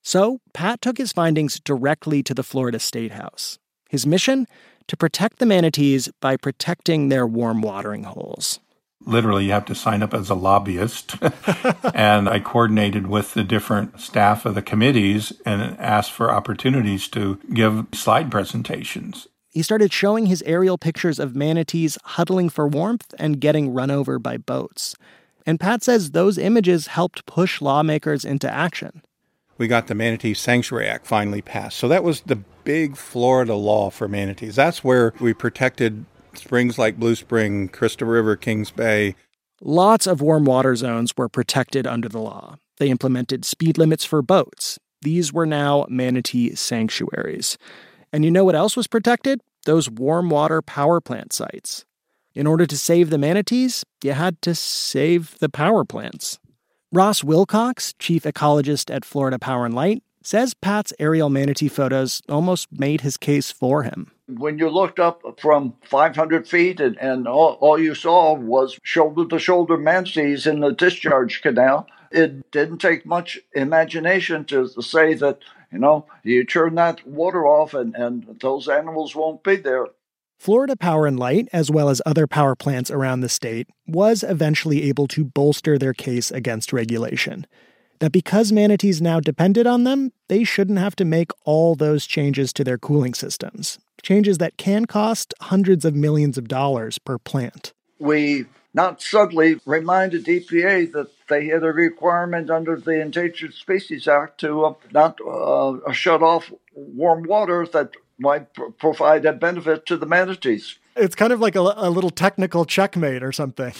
So, 0.07 0.39
Pat 0.53 0.81
took 0.81 0.97
his 0.97 1.11
findings 1.11 1.59
directly 1.59 2.23
to 2.23 2.33
the 2.33 2.41
Florida 2.41 2.79
State 2.79 3.11
House. 3.11 3.59
His 3.89 4.07
mission? 4.07 4.47
To 4.87 4.95
protect 4.95 5.39
the 5.39 5.45
manatees 5.45 6.07
by 6.21 6.37
protecting 6.37 7.09
their 7.09 7.27
warm 7.27 7.61
watering 7.61 8.03
holes. 8.03 8.61
Literally, 9.01 9.47
you 9.47 9.51
have 9.51 9.65
to 9.65 9.75
sign 9.75 10.01
up 10.01 10.13
as 10.13 10.29
a 10.29 10.33
lobbyist. 10.33 11.17
and 11.93 12.29
I 12.29 12.39
coordinated 12.39 13.07
with 13.07 13.33
the 13.33 13.43
different 13.43 13.99
staff 13.99 14.45
of 14.45 14.55
the 14.55 14.61
committees 14.61 15.33
and 15.45 15.77
asked 15.77 16.13
for 16.13 16.31
opportunities 16.31 17.09
to 17.09 17.41
give 17.53 17.87
slide 17.93 18.31
presentations. 18.31 19.27
He 19.49 19.61
started 19.61 19.91
showing 19.91 20.27
his 20.27 20.41
aerial 20.43 20.77
pictures 20.77 21.19
of 21.19 21.35
manatees 21.35 21.97
huddling 22.05 22.47
for 22.47 22.65
warmth 22.65 23.13
and 23.19 23.41
getting 23.41 23.73
run 23.73 23.91
over 23.91 24.19
by 24.19 24.37
boats. 24.37 24.95
And 25.45 25.59
Pat 25.59 25.83
says 25.83 26.11
those 26.11 26.37
images 26.37 26.87
helped 26.87 27.25
push 27.25 27.59
lawmakers 27.59 28.23
into 28.23 28.49
action 28.49 29.01
we 29.57 29.67
got 29.67 29.87
the 29.87 29.95
Manatee 29.95 30.33
Sanctuary 30.33 30.87
Act 30.87 31.07
finally 31.07 31.41
passed. 31.41 31.77
So 31.77 31.87
that 31.87 32.03
was 32.03 32.21
the 32.21 32.37
big 32.63 32.97
Florida 32.97 33.55
law 33.55 33.89
for 33.89 34.07
manatees. 34.07 34.55
That's 34.55 34.83
where 34.83 35.13
we 35.19 35.33
protected 35.33 36.05
springs 36.33 36.77
like 36.77 36.99
Blue 36.99 37.15
Spring, 37.15 37.67
Crystal 37.67 38.07
River, 38.07 38.35
Kings 38.35 38.71
Bay. 38.71 39.15
Lots 39.61 40.05
of 40.05 40.21
warm 40.21 40.45
water 40.45 40.75
zones 40.75 41.13
were 41.17 41.29
protected 41.29 41.87
under 41.87 42.07
the 42.07 42.19
law. 42.19 42.57
They 42.77 42.89
implemented 42.89 43.43
speed 43.43 43.77
limits 43.77 44.05
for 44.05 44.21
boats. 44.21 44.77
These 45.01 45.33
were 45.33 45.45
now 45.45 45.85
manatee 45.89 46.55
sanctuaries. 46.55 47.57
And 48.13 48.23
you 48.23 48.31
know 48.31 48.45
what 48.45 48.55
else 48.55 48.75
was 48.75 48.87
protected? 48.87 49.41
Those 49.65 49.89
warm 49.89 50.29
water 50.29 50.61
power 50.61 51.01
plant 51.01 51.33
sites. 51.33 51.85
In 52.33 52.45
order 52.45 52.67
to 52.67 52.77
save 52.77 53.09
the 53.09 53.17
manatees, 53.17 53.83
you 54.03 54.13
had 54.13 54.41
to 54.43 54.53
save 54.53 55.37
the 55.39 55.49
power 55.49 55.83
plants. 55.83 56.39
Ross 56.93 57.21
Wilcox, 57.21 57.93
chief 57.99 58.23
ecologist 58.23 58.93
at 58.95 59.03
Florida 59.03 59.37
Power 59.37 59.65
and 59.65 59.75
Light, 59.75 60.03
says 60.23 60.53
Pat's 60.53 60.93
aerial 60.99 61.29
manatee 61.29 61.67
photos 61.67 62.21
almost 62.29 62.69
made 62.71 63.01
his 63.01 63.17
case 63.17 63.51
for 63.51 63.83
him. 63.83 64.11
When 64.29 64.57
you 64.57 64.69
looked 64.69 64.97
up 64.97 65.21
from 65.37 65.73
500 65.83 66.47
feet 66.47 66.79
and, 66.79 66.97
and 66.97 67.27
all, 67.27 67.57
all 67.59 67.77
you 67.77 67.93
saw 67.93 68.33
was 68.35 68.79
shoulder 68.83 69.25
to 69.25 69.37
shoulder 69.37 69.75
manatees 69.75 70.47
in 70.47 70.61
the 70.61 70.71
discharge 70.71 71.41
canal, 71.41 71.87
it 72.09 72.51
didn't 72.51 72.77
take 72.77 73.05
much 73.05 73.37
imagination 73.53 74.45
to, 74.45 74.69
to 74.69 74.81
say 74.81 75.13
that, 75.15 75.39
you 75.73 75.79
know, 75.79 76.05
you 76.23 76.45
turn 76.45 76.75
that 76.75 77.05
water 77.05 77.45
off 77.45 77.73
and, 77.73 77.95
and 77.95 78.37
those 78.39 78.69
animals 78.69 79.13
won't 79.13 79.43
be 79.43 79.57
there. 79.57 79.87
Florida 80.37 80.75
Power 80.75 81.07
and 81.07 81.19
Light, 81.19 81.49
as 81.51 81.71
well 81.71 81.89
as 81.89 82.01
other 82.05 82.27
power 82.27 82.55
plants 82.55 82.91
around 82.91 83.21
the 83.21 83.29
state, 83.29 83.67
was 83.87 84.23
eventually 84.23 84.83
able 84.83 85.07
to 85.07 85.25
bolster 85.25 85.77
their 85.77 85.93
case 85.93 86.31
against 86.31 86.71
regulation. 86.71 87.47
That 87.99 88.11
because 88.11 88.51
manatees 88.51 89.01
now 89.01 89.19
depended 89.19 89.65
on 89.65 89.83
them, 89.83 90.11
they 90.27 90.43
shouldn't 90.43 90.77
have 90.77 90.95
to 90.97 91.05
make 91.05 91.31
all 91.43 91.73
those 91.73 92.05
changes 92.05 92.53
to 92.53 92.63
their 92.63 92.77
cooling 92.77 93.15
systems. 93.15 93.79
Changes 94.03 94.37
that 94.37 94.57
can 94.57 94.85
cost 94.85 95.33
hundreds 95.41 95.83
of 95.83 95.95
millions 95.95 96.37
of 96.37 96.47
dollars 96.47 96.99
per 96.99 97.17
plant. 97.17 97.73
We 97.97 98.45
not 98.75 99.01
subtly 99.01 99.59
reminded 99.65 100.25
EPA 100.25 100.91
that 100.91 101.09
they 101.29 101.47
had 101.47 101.63
a 101.63 101.71
requirement 101.71 102.51
under 102.51 102.75
the 102.75 103.01
Endangered 103.01 103.55
Species 103.55 104.07
Act 104.07 104.39
to 104.41 104.65
uh, 104.65 104.73
not 104.91 105.17
uh, 105.27 105.91
shut 105.91 106.21
off 106.21 106.51
warm 106.75 107.23
water 107.23 107.65
that 107.73 107.93
might 108.19 108.53
pr- 108.53 108.69
provide 108.77 109.25
a 109.25 109.33
benefit 109.33 109.85
to 109.87 109.97
the 109.97 110.05
manatees. 110.05 110.79
It's 110.95 111.15
kind 111.15 111.31
of 111.31 111.39
like 111.39 111.55
a, 111.55 111.59
a 111.59 111.89
little 111.89 112.09
technical 112.09 112.65
checkmate 112.65 113.23
or 113.23 113.31
something. 113.31 113.73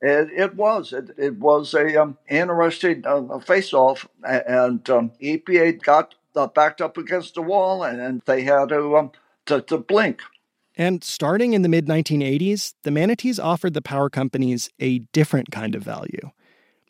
It, 0.00 0.30
it 0.36 0.54
was. 0.54 0.92
It, 0.92 1.10
it, 1.16 1.38
was 1.38 1.74
a 1.74 2.00
um, 2.00 2.18
interesting 2.28 3.04
uh, 3.06 3.38
face-off, 3.38 4.08
and 4.24 4.88
um, 4.90 5.12
EPA 5.22 5.82
got 5.82 6.14
uh, 6.34 6.48
backed 6.48 6.80
up 6.80 6.96
against 6.96 7.34
the 7.34 7.42
wall, 7.42 7.84
and, 7.84 8.00
and 8.00 8.22
they 8.26 8.42
had 8.42 8.70
to, 8.70 8.96
um, 8.96 9.12
to, 9.46 9.60
to 9.62 9.78
blink. 9.78 10.20
And 10.76 11.04
starting 11.04 11.52
in 11.52 11.62
the 11.62 11.68
mid 11.68 11.86
1980s, 11.86 12.74
the 12.82 12.90
manatees 12.90 13.38
offered 13.38 13.74
the 13.74 13.82
power 13.82 14.08
companies 14.08 14.70
a 14.80 15.00
different 15.12 15.50
kind 15.50 15.74
of 15.74 15.82
value 15.82 16.30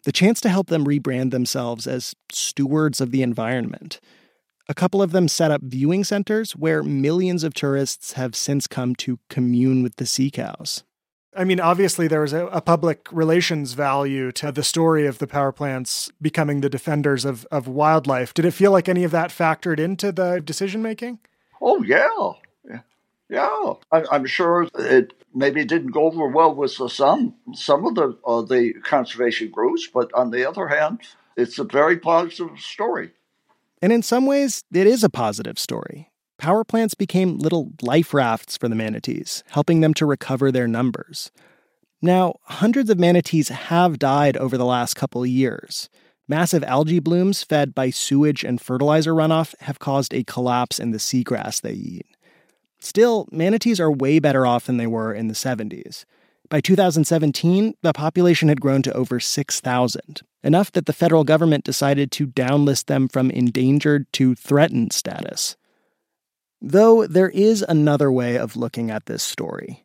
the 0.04 0.12
chance 0.12 0.40
to 0.40 0.48
help 0.48 0.68
them 0.68 0.84
rebrand 0.84 1.30
themselves 1.30 1.86
as 1.86 2.14
stewards 2.30 3.00
of 3.00 3.10
the 3.10 3.22
environment. 3.22 4.00
A 4.68 4.74
couple 4.74 5.02
of 5.02 5.12
them 5.12 5.28
set 5.28 5.50
up 5.50 5.62
viewing 5.62 6.04
centers 6.04 6.52
where 6.52 6.82
millions 6.82 7.44
of 7.44 7.54
tourists 7.54 8.12
have 8.12 8.36
since 8.36 8.66
come 8.66 8.94
to 8.96 9.18
commune 9.28 9.82
with 9.82 9.96
the 9.96 10.06
sea 10.06 10.30
cows. 10.30 10.84
I 11.34 11.44
mean, 11.44 11.60
obviously, 11.60 12.08
there 12.08 12.20
was 12.20 12.34
a, 12.34 12.46
a, 12.48 12.60
public 12.60 13.08
relations 13.10 13.72
value 13.72 14.32
to 14.32 14.52
the 14.52 14.62
story 14.62 15.06
of 15.06 15.16
the 15.18 15.26
power 15.26 15.50
plants 15.50 16.12
becoming 16.20 16.60
the 16.60 16.68
defenders 16.68 17.24
of, 17.24 17.46
of 17.50 17.66
wildlife. 17.66 18.34
Did 18.34 18.44
it 18.44 18.50
feel 18.50 18.70
like 18.70 18.86
any 18.86 19.02
of 19.02 19.12
that 19.12 19.30
factored 19.30 19.78
into 19.78 20.12
the 20.12 20.42
decision 20.44 20.82
making? 20.82 21.20
Oh, 21.60 21.82
yeah. 21.82 22.32
Yeah. 23.32 23.74
I, 23.90 24.04
am 24.14 24.26
sure 24.26 24.68
it 24.78 25.14
maybe 25.34 25.64
didn't 25.64 25.92
go 25.92 26.04
over 26.04 26.26
well 26.26 26.54
with 26.54 26.72
some 26.72 27.34
some 27.54 27.86
of 27.86 27.94
the 27.94 28.18
uh, 28.26 28.42
the 28.42 28.74
conservation 28.84 29.50
groups, 29.50 29.88
but 29.92 30.12
on 30.12 30.30
the 30.30 30.46
other 30.46 30.68
hand, 30.68 31.00
it's 31.34 31.58
a 31.58 31.64
very 31.64 31.96
positive 31.96 32.60
story. 32.60 33.12
And 33.82 33.92
in 33.92 34.02
some 34.02 34.26
ways, 34.26 34.62
it 34.72 34.86
is 34.86 35.02
a 35.02 35.10
positive 35.10 35.58
story. 35.58 36.12
Power 36.38 36.64
plants 36.64 36.94
became 36.94 37.38
little 37.38 37.72
life 37.82 38.14
rafts 38.14 38.56
for 38.56 38.68
the 38.68 38.76
manatees, 38.76 39.42
helping 39.48 39.80
them 39.80 39.92
to 39.94 40.06
recover 40.06 40.50
their 40.50 40.68
numbers. 40.68 41.32
Now, 42.00 42.36
hundreds 42.44 42.90
of 42.90 42.98
manatees 42.98 43.48
have 43.48 43.98
died 43.98 44.36
over 44.36 44.56
the 44.56 44.64
last 44.64 44.94
couple 44.94 45.26
years. 45.26 45.88
Massive 46.28 46.64
algae 46.64 47.00
blooms 47.00 47.42
fed 47.42 47.74
by 47.74 47.90
sewage 47.90 48.44
and 48.44 48.60
fertilizer 48.60 49.12
runoff 49.12 49.54
have 49.60 49.78
caused 49.80 50.14
a 50.14 50.24
collapse 50.24 50.78
in 50.78 50.92
the 50.92 50.98
seagrass 50.98 51.60
they 51.60 51.72
eat. 51.72 52.06
Still, 52.80 53.28
manatees 53.30 53.78
are 53.78 53.92
way 53.92 54.18
better 54.18 54.46
off 54.46 54.66
than 54.66 54.76
they 54.76 54.86
were 54.86 55.12
in 55.12 55.28
the 55.28 55.34
70s. 55.34 56.04
By 56.48 56.60
2017, 56.60 57.74
the 57.82 57.92
population 57.92 58.48
had 58.48 58.60
grown 58.60 58.82
to 58.82 58.92
over 58.92 59.20
6,000, 59.20 60.22
enough 60.42 60.72
that 60.72 60.86
the 60.86 60.92
federal 60.92 61.24
government 61.24 61.64
decided 61.64 62.10
to 62.12 62.26
downlist 62.26 62.86
them 62.86 63.08
from 63.08 63.30
endangered 63.30 64.12
to 64.14 64.34
threatened 64.34 64.92
status. 64.92 65.56
Though 66.60 67.06
there 67.06 67.30
is 67.30 67.64
another 67.68 68.10
way 68.10 68.36
of 68.36 68.56
looking 68.56 68.90
at 68.90 69.06
this 69.06 69.22
story. 69.22 69.84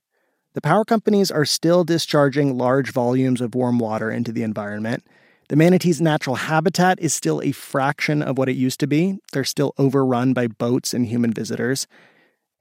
The 0.54 0.62
power 0.62 0.86
companies 0.86 1.30
are 1.30 1.46
still 1.46 1.84
discharging 1.84 2.58
large 2.58 2.92
volumes 2.92 3.42
of 3.42 3.54
warm 3.54 3.80
water 3.80 4.10
into 4.10 4.32
the 4.32 4.44
environment. 4.44 5.04
The 5.50 5.56
manatee's 5.56 6.02
natural 6.02 6.36
habitat 6.36 7.00
is 7.00 7.14
still 7.14 7.42
a 7.42 7.52
fraction 7.52 8.22
of 8.22 8.38
what 8.38 8.50
it 8.50 8.56
used 8.56 8.80
to 8.82 8.88
be. 8.88 9.20
They're 9.32 9.44
still 9.44 9.74
overrun 9.78 10.34
by 10.34 10.48
boats 10.48 10.94
and 10.94 11.06
human 11.06 11.32
visitors. 11.32 11.88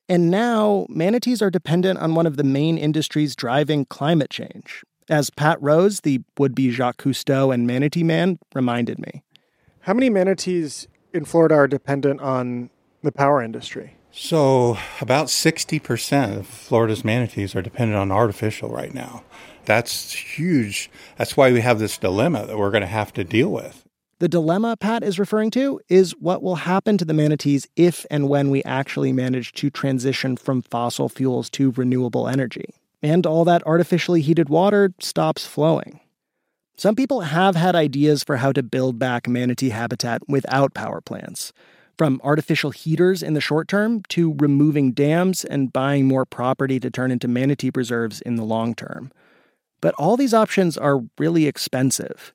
And 0.09 0.30
now, 0.30 0.87
manatees 0.88 1.42
are 1.42 1.50
dependent 1.50 1.98
on 1.98 2.14
one 2.14 2.26
of 2.26 2.37
the 2.37 2.44
main 2.44 2.78
industries 2.78 3.35
driving 3.35 3.87
climate 3.87 4.30
change, 4.30 4.85
as 5.09 5.31
Pat 5.31 5.61
Rose, 5.61 6.01
the 6.01 6.21
would 6.38 6.55
be 6.55 6.71
Jacques 6.71 7.03
Cousteau 7.03 7.53
and 7.53 7.66
manatee 7.66 8.05
man, 8.05 8.38
reminded 8.55 8.99
me. 8.99 9.23
How 9.81 9.95
many 9.95 10.11
manatees 10.11 10.88
in 11.12 11.25
Florida 11.25 11.55
are 11.55 11.69
dependent 11.69 12.21
on 12.21 12.71
the 13.03 13.12
power 13.12 13.42
industry? 13.42 13.97
So, 14.11 14.79
about 15.01 15.27
60% 15.27 16.38
of 16.38 16.47
Florida's 16.47 17.05
manatees 17.05 17.55
are 17.55 17.61
dependent 17.62 17.99
on 17.99 18.11
artificial 18.11 18.71
right 18.71 18.95
now. 18.95 19.23
That's 19.66 20.12
huge. 20.12 20.90
That's 21.19 21.37
why 21.37 21.53
we 21.53 21.61
have 21.61 21.79
this 21.79 21.99
dilemma 21.99 22.47
that 22.47 22.57
we're 22.57 22.71
going 22.71 22.81
to 22.81 22.87
have 22.87 23.12
to 23.14 23.25
deal 23.25 23.51
with. 23.51 23.85
The 24.19 24.29
dilemma 24.29 24.79
Pat 24.79 25.03
is 25.03 25.19
referring 25.19 25.51
to 25.51 25.79
is 25.90 26.12
what 26.12 26.42
will 26.42 26.55
happen 26.55 26.97
to 26.97 27.05
the 27.05 27.12
manatees 27.12 27.69
if 27.77 28.07
and 28.11 28.31
when 28.31 28.49
we 28.49 28.64
actually 28.64 29.12
manage 29.12 29.53
to 29.55 29.69
transition 29.69 30.38
from 30.38 30.62
fossil 30.62 31.11
fuels 31.11 31.51
to 31.51 31.73
renewable 31.73 32.27
energy, 32.27 32.75
and 33.07 33.25
all 33.25 33.45
that 33.45 33.64
artificially 33.66 34.21
heated 34.21 34.49
water 34.49 34.92
stops 34.99 35.47
flowing. 35.47 36.01
Some 36.77 36.97
people 36.97 37.21
have 37.21 37.55
had 37.55 37.77
ideas 37.77 38.25
for 38.25 38.38
how 38.38 38.53
to 38.53 38.62
build 38.62 38.99
back 38.99 39.29
manatee 39.29 39.71
habitat 39.71 40.23
without 40.29 40.75
power 40.75 41.01
plants, 41.01 41.53
from 41.97 42.21
artificial 42.25 42.71
heaters 42.71 43.23
in 43.23 43.35
the 43.35 43.40
short 43.40 43.69
term 43.69 44.03
to 44.09 44.35
removing 44.38 44.92
dams 44.92 45.45
and 45.45 45.73
buying 45.73 46.07
more 46.07 46.27
property 46.27 46.81
to 46.81 46.90
turn 46.90 47.11
into 47.11 47.29
manatee 47.29 47.71
preserves 47.71 48.21
in 48.23 48.35
the 48.35 48.45
long 48.45 48.75
term. 48.75 49.12
But 49.81 49.95
all 49.95 50.16
these 50.16 50.35
options 50.35 50.77
are 50.77 51.05
really 51.16 51.47
expensive. 51.47 52.35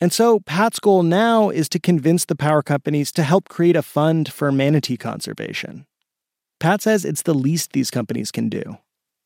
And 0.00 0.12
so 0.12 0.40
Pat's 0.40 0.80
goal 0.80 1.02
now 1.02 1.50
is 1.50 1.68
to 1.68 1.78
convince 1.78 2.24
the 2.24 2.36
power 2.36 2.62
companies 2.62 3.12
to 3.12 3.22
help 3.22 3.48
create 3.48 3.76
a 3.76 3.82
fund 3.82 4.32
for 4.32 4.50
manatee 4.50 4.96
conservation. 4.96 5.86
Pat 6.58 6.82
says 6.82 7.04
it's 7.04 7.22
the 7.22 7.34
least 7.34 7.72
these 7.72 7.90
companies 7.90 8.32
can 8.32 8.48
do. 8.48 8.78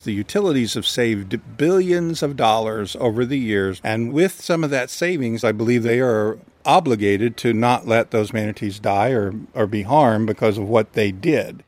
The 0.02 0.12
utilities 0.12 0.74
have 0.74 0.86
saved 0.86 1.38
billions 1.58 2.22
of 2.22 2.34
dollars 2.34 2.96
over 2.98 3.26
the 3.26 3.38
years, 3.38 3.82
and 3.84 4.14
with 4.14 4.40
some 4.40 4.64
of 4.64 4.70
that 4.70 4.88
savings, 4.88 5.44
I 5.44 5.52
believe 5.52 5.82
they 5.82 6.00
are 6.00 6.38
obligated 6.64 7.36
to 7.38 7.52
not 7.52 7.86
let 7.86 8.10
those 8.10 8.32
manatees 8.32 8.78
die 8.78 9.10
or, 9.10 9.34
or 9.52 9.66
be 9.66 9.82
harmed 9.82 10.26
because 10.26 10.56
of 10.56 10.66
what 10.66 10.94
they 10.94 11.12
did. 11.12 11.62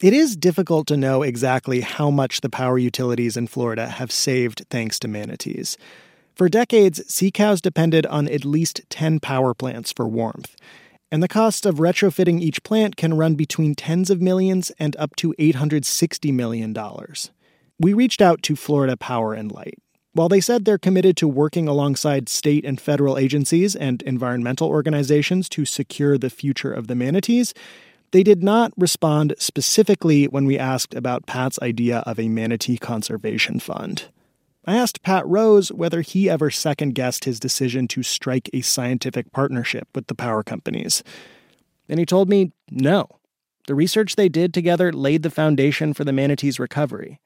It 0.00 0.12
is 0.12 0.36
difficult 0.36 0.88
to 0.88 0.96
know 0.96 1.22
exactly 1.22 1.82
how 1.82 2.10
much 2.10 2.40
the 2.40 2.50
power 2.50 2.78
utilities 2.78 3.36
in 3.36 3.46
Florida 3.46 3.86
have 3.86 4.10
saved 4.10 4.66
thanks 4.70 4.98
to 4.98 5.06
manatees. 5.06 5.78
For 6.34 6.48
decades, 6.48 7.00
sea 7.12 7.30
cows 7.30 7.60
depended 7.60 8.06
on 8.06 8.26
at 8.26 8.44
least 8.44 8.80
10 8.90 9.20
power 9.20 9.54
plants 9.54 9.92
for 9.92 10.08
warmth. 10.08 10.56
And 11.12 11.22
the 11.22 11.28
cost 11.28 11.64
of 11.64 11.76
retrofitting 11.76 12.40
each 12.40 12.64
plant 12.64 12.96
can 12.96 13.14
run 13.14 13.36
between 13.36 13.76
tens 13.76 14.10
of 14.10 14.20
millions 14.20 14.72
and 14.80 14.96
up 14.96 15.14
to 15.16 15.32
$860 15.38 16.34
million. 16.34 16.74
We 17.80 17.92
reached 17.92 18.20
out 18.20 18.42
to 18.42 18.56
Florida 18.56 18.96
Power 18.96 19.34
and 19.34 19.52
Light. 19.52 19.78
While 20.12 20.28
they 20.28 20.40
said 20.40 20.64
they're 20.64 20.78
committed 20.78 21.16
to 21.18 21.28
working 21.28 21.68
alongside 21.68 22.28
state 22.28 22.64
and 22.64 22.80
federal 22.80 23.16
agencies 23.16 23.76
and 23.76 24.02
environmental 24.02 24.68
organizations 24.68 25.48
to 25.50 25.64
secure 25.64 26.18
the 26.18 26.30
future 26.30 26.72
of 26.72 26.88
the 26.88 26.96
manatees, 26.96 27.54
they 28.10 28.24
did 28.24 28.42
not 28.42 28.72
respond 28.76 29.34
specifically 29.38 30.26
when 30.26 30.44
we 30.44 30.58
asked 30.58 30.92
about 30.94 31.26
Pat's 31.26 31.58
idea 31.60 31.98
of 31.98 32.18
a 32.18 32.28
manatee 32.28 32.78
conservation 32.78 33.60
fund. 33.60 34.06
I 34.64 34.76
asked 34.76 35.02
Pat 35.02 35.24
Rose 35.26 35.70
whether 35.70 36.00
he 36.00 36.28
ever 36.28 36.50
second 36.50 36.94
guessed 36.94 37.24
his 37.24 37.38
decision 37.38 37.86
to 37.88 38.02
strike 38.02 38.50
a 38.52 38.62
scientific 38.62 39.30
partnership 39.30 39.86
with 39.94 40.08
the 40.08 40.16
power 40.16 40.42
companies. 40.42 41.04
And 41.88 42.00
he 42.00 42.06
told 42.06 42.28
me 42.28 42.52
no. 42.70 43.06
The 43.66 43.74
research 43.74 44.16
they 44.16 44.28
did 44.28 44.52
together 44.52 44.92
laid 44.92 45.22
the 45.22 45.30
foundation 45.30 45.94
for 45.94 46.04
the 46.04 46.12
manatee's 46.12 46.58
recovery. 46.58 47.20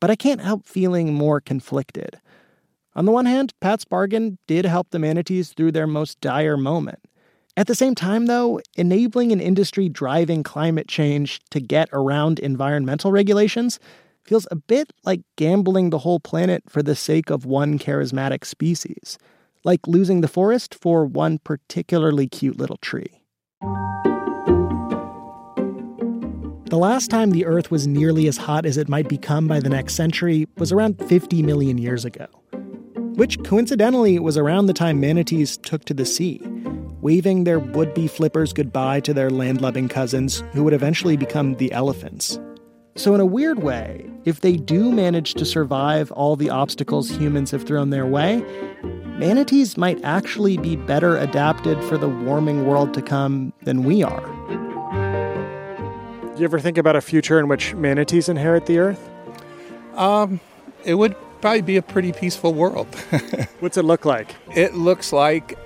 But 0.00 0.10
I 0.10 0.16
can't 0.16 0.40
help 0.40 0.66
feeling 0.66 1.14
more 1.14 1.40
conflicted. 1.40 2.20
On 2.94 3.04
the 3.04 3.12
one 3.12 3.26
hand, 3.26 3.54
Pat's 3.60 3.84
bargain 3.84 4.38
did 4.46 4.64
help 4.64 4.90
the 4.90 4.98
manatees 4.98 5.52
through 5.52 5.72
their 5.72 5.86
most 5.86 6.20
dire 6.20 6.56
moment. 6.56 6.98
At 7.56 7.66
the 7.66 7.74
same 7.74 7.94
time, 7.94 8.26
though, 8.26 8.60
enabling 8.76 9.32
an 9.32 9.40
industry 9.40 9.88
driving 9.88 10.42
climate 10.42 10.88
change 10.88 11.40
to 11.50 11.60
get 11.60 11.88
around 11.92 12.38
environmental 12.38 13.12
regulations 13.12 13.78
feels 14.24 14.46
a 14.50 14.56
bit 14.56 14.92
like 15.04 15.20
gambling 15.36 15.90
the 15.90 15.98
whole 15.98 16.20
planet 16.20 16.62
for 16.68 16.82
the 16.82 16.94
sake 16.94 17.30
of 17.30 17.44
one 17.44 17.78
charismatic 17.78 18.44
species, 18.44 19.18
like 19.64 19.86
losing 19.86 20.20
the 20.20 20.28
forest 20.28 20.74
for 20.74 21.04
one 21.04 21.38
particularly 21.38 22.28
cute 22.28 22.58
little 22.58 22.78
tree. 22.78 23.22
The 26.70 26.78
last 26.78 27.10
time 27.10 27.32
the 27.32 27.46
Earth 27.46 27.72
was 27.72 27.88
nearly 27.88 28.28
as 28.28 28.36
hot 28.36 28.64
as 28.64 28.76
it 28.76 28.88
might 28.88 29.08
become 29.08 29.48
by 29.48 29.58
the 29.58 29.68
next 29.68 29.96
century 29.96 30.46
was 30.56 30.70
around 30.70 31.00
50 31.00 31.42
million 31.42 31.78
years 31.78 32.04
ago, 32.04 32.26
which 33.16 33.42
coincidentally 33.42 34.20
was 34.20 34.36
around 34.36 34.66
the 34.66 34.72
time 34.72 35.00
manatees 35.00 35.56
took 35.56 35.84
to 35.86 35.94
the 35.94 36.06
sea, 36.06 36.40
waving 37.00 37.42
their 37.42 37.58
would 37.58 37.92
be 37.92 38.06
flippers 38.06 38.52
goodbye 38.52 39.00
to 39.00 39.12
their 39.12 39.30
land 39.30 39.60
loving 39.60 39.88
cousins 39.88 40.44
who 40.52 40.62
would 40.62 40.72
eventually 40.72 41.16
become 41.16 41.56
the 41.56 41.72
elephants. 41.72 42.38
So, 42.94 43.16
in 43.16 43.20
a 43.20 43.26
weird 43.26 43.64
way, 43.64 44.08
if 44.24 44.40
they 44.40 44.56
do 44.56 44.92
manage 44.92 45.34
to 45.34 45.44
survive 45.44 46.12
all 46.12 46.36
the 46.36 46.50
obstacles 46.50 47.10
humans 47.10 47.50
have 47.50 47.64
thrown 47.64 47.90
their 47.90 48.06
way, 48.06 48.44
manatees 49.18 49.76
might 49.76 50.00
actually 50.04 50.56
be 50.56 50.76
better 50.76 51.16
adapted 51.16 51.82
for 51.82 51.98
the 51.98 52.08
warming 52.08 52.64
world 52.64 52.94
to 52.94 53.02
come 53.02 53.52
than 53.64 53.82
we 53.82 54.04
are. 54.04 54.29
Do 56.40 56.44
you 56.44 56.48
ever 56.48 56.58
think 56.58 56.78
about 56.78 56.96
a 56.96 57.02
future 57.02 57.38
in 57.38 57.48
which 57.48 57.74
manatees 57.74 58.30
inherit 58.30 58.64
the 58.64 58.78
earth? 58.78 59.10
Um, 59.94 60.40
it 60.86 60.94
would 60.94 61.14
probably 61.42 61.60
be 61.60 61.76
a 61.76 61.82
pretty 61.82 62.12
peaceful 62.12 62.54
world. 62.54 62.86
What's 63.60 63.76
it 63.76 63.84
look 63.84 64.06
like? 64.06 64.34
It 64.56 64.72
looks 64.72 65.12
like 65.12 65.58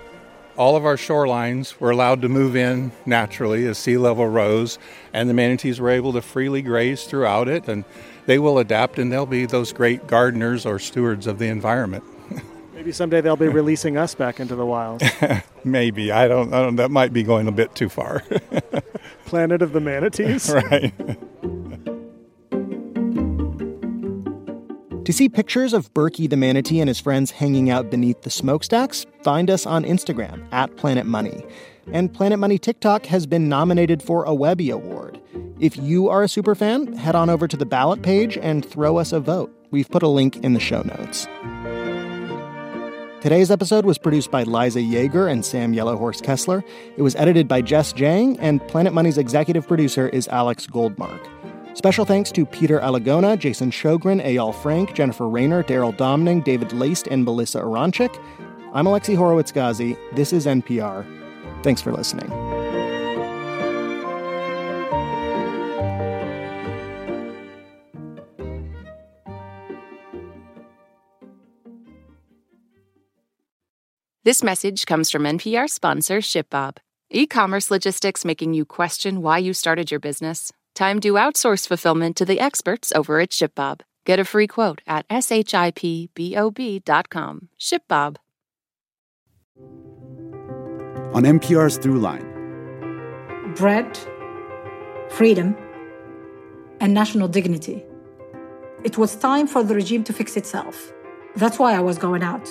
all 0.56 0.74
of 0.74 0.84
our 0.84 0.96
shorelines 0.96 1.78
were 1.78 1.92
allowed 1.92 2.22
to 2.22 2.28
move 2.28 2.56
in 2.56 2.90
naturally 3.06 3.68
as 3.68 3.78
sea 3.78 3.96
level 3.96 4.26
rose, 4.26 4.80
and 5.12 5.30
the 5.30 5.34
manatees 5.34 5.78
were 5.78 5.90
able 5.90 6.12
to 6.12 6.20
freely 6.20 6.60
graze 6.60 7.04
throughout 7.04 7.46
it, 7.46 7.68
and 7.68 7.84
they 8.26 8.40
will 8.40 8.58
adapt 8.58 8.98
and 8.98 9.12
they'll 9.12 9.26
be 9.26 9.46
those 9.46 9.72
great 9.72 10.08
gardeners 10.08 10.66
or 10.66 10.80
stewards 10.80 11.28
of 11.28 11.38
the 11.38 11.46
environment. 11.46 12.02
Maybe 12.74 12.90
someday 12.90 13.20
they'll 13.20 13.36
be 13.36 13.46
releasing 13.46 13.96
us 13.96 14.16
back 14.16 14.40
into 14.40 14.56
the 14.56 14.66
wild. 14.66 15.02
Maybe. 15.64 16.10
I 16.10 16.26
don't, 16.26 16.52
I 16.52 16.62
don't, 16.62 16.74
that 16.76 16.90
might 16.90 17.12
be 17.12 17.22
going 17.22 17.46
a 17.46 17.52
bit 17.52 17.76
too 17.76 17.88
far. 17.88 18.24
Planet 19.34 19.62
of 19.62 19.72
the 19.72 19.80
manatees? 19.80 20.48
right. 20.54 20.94
To 25.04 25.12
see 25.12 25.28
pictures 25.28 25.72
of 25.72 25.92
Berkey 25.92 26.30
the 26.30 26.36
manatee 26.36 26.78
and 26.78 26.86
his 26.86 27.00
friends 27.00 27.32
hanging 27.32 27.68
out 27.68 27.90
beneath 27.90 28.22
the 28.22 28.30
smokestacks, 28.30 29.06
find 29.24 29.50
us 29.50 29.66
on 29.66 29.82
Instagram 29.82 30.46
at 30.52 30.76
Planet 30.76 31.04
Money. 31.04 31.44
And 31.92 32.14
Planet 32.14 32.38
Money 32.38 32.58
TikTok 32.58 33.06
has 33.06 33.26
been 33.26 33.48
nominated 33.48 34.04
for 34.04 34.22
a 34.22 34.32
Webby 34.32 34.70
Award. 34.70 35.20
If 35.58 35.76
you 35.78 36.08
are 36.08 36.22
a 36.22 36.28
super 36.28 36.54
fan, 36.54 36.92
head 36.92 37.16
on 37.16 37.28
over 37.28 37.48
to 37.48 37.56
the 37.56 37.66
ballot 37.66 38.02
page 38.02 38.38
and 38.38 38.64
throw 38.64 38.98
us 38.98 39.10
a 39.10 39.18
vote. 39.18 39.52
We've 39.72 39.90
put 39.90 40.04
a 40.04 40.08
link 40.08 40.36
in 40.44 40.52
the 40.52 40.60
show 40.60 40.82
notes. 40.82 41.26
Today's 43.24 43.50
episode 43.50 43.86
was 43.86 43.96
produced 43.96 44.30
by 44.30 44.42
Liza 44.42 44.80
Yeager 44.80 45.32
and 45.32 45.42
Sam 45.42 45.72
Yellowhorse 45.72 46.22
Kessler. 46.22 46.62
It 46.98 47.00
was 47.00 47.16
edited 47.16 47.48
by 47.48 47.62
Jess 47.62 47.90
Jiang, 47.94 48.36
and 48.38 48.60
Planet 48.68 48.92
Money's 48.92 49.16
executive 49.16 49.66
producer 49.66 50.10
is 50.10 50.28
Alex 50.28 50.66
Goldmark. 50.66 51.26
Special 51.74 52.04
thanks 52.04 52.30
to 52.32 52.44
Peter 52.44 52.80
Alagona, 52.80 53.38
Jason 53.38 53.70
Shogren, 53.70 54.22
Eyal 54.22 54.54
Frank, 54.54 54.92
Jennifer 54.92 55.26
Rayner, 55.26 55.62
Daryl 55.62 55.96
Domning, 55.96 56.44
David 56.44 56.74
Laced, 56.74 57.06
and 57.06 57.24
Melissa 57.24 57.60
Aronchik. 57.60 58.14
I'm 58.74 58.84
Alexi 58.84 59.16
Horowitz 59.16 59.52
Ghazi. 59.52 59.96
This 60.12 60.34
is 60.34 60.44
NPR. 60.44 61.06
Thanks 61.62 61.80
for 61.80 61.92
listening. 61.92 62.63
This 74.24 74.42
message 74.42 74.86
comes 74.86 75.10
from 75.10 75.24
NPR 75.24 75.68
sponsor 75.68 76.20
ShipBob. 76.20 76.78
E 77.10 77.26
commerce 77.26 77.70
logistics 77.70 78.24
making 78.24 78.54
you 78.54 78.64
question 78.64 79.20
why 79.20 79.36
you 79.36 79.52
started 79.52 79.90
your 79.90 80.00
business? 80.00 80.50
Time 80.74 80.98
to 81.00 81.12
outsource 81.12 81.68
fulfillment 81.68 82.16
to 82.16 82.24
the 82.24 82.40
experts 82.40 82.90
over 82.92 83.20
at 83.20 83.28
ShipBob. 83.32 83.82
Get 84.06 84.18
a 84.18 84.24
free 84.24 84.46
quote 84.46 84.80
at 84.86 85.06
shipbob.com. 85.08 86.08
ShipBob. 87.60 88.16
On 91.12 91.22
NPR's 91.22 91.78
Throughline. 91.78 92.24
Bread, 93.56 93.98
freedom, 95.10 95.54
and 96.80 96.94
national 96.94 97.28
dignity. 97.28 97.84
It 98.84 98.96
was 98.96 99.16
time 99.16 99.46
for 99.46 99.62
the 99.62 99.74
regime 99.74 100.02
to 100.04 100.14
fix 100.14 100.38
itself. 100.38 100.94
That's 101.36 101.58
why 101.58 101.74
I 101.74 101.80
was 101.80 101.98
going 101.98 102.22
out. 102.22 102.48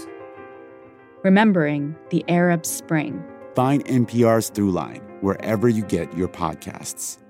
Remembering 1.24 1.96
the 2.10 2.26
Arab 2.28 2.66
Spring. 2.66 3.24
Find 3.56 3.86
NPR's 3.86 4.52
Throughline 4.52 5.02
wherever 5.22 5.70
you 5.70 5.82
get 5.84 6.12
your 6.18 6.28
podcasts. 6.28 7.23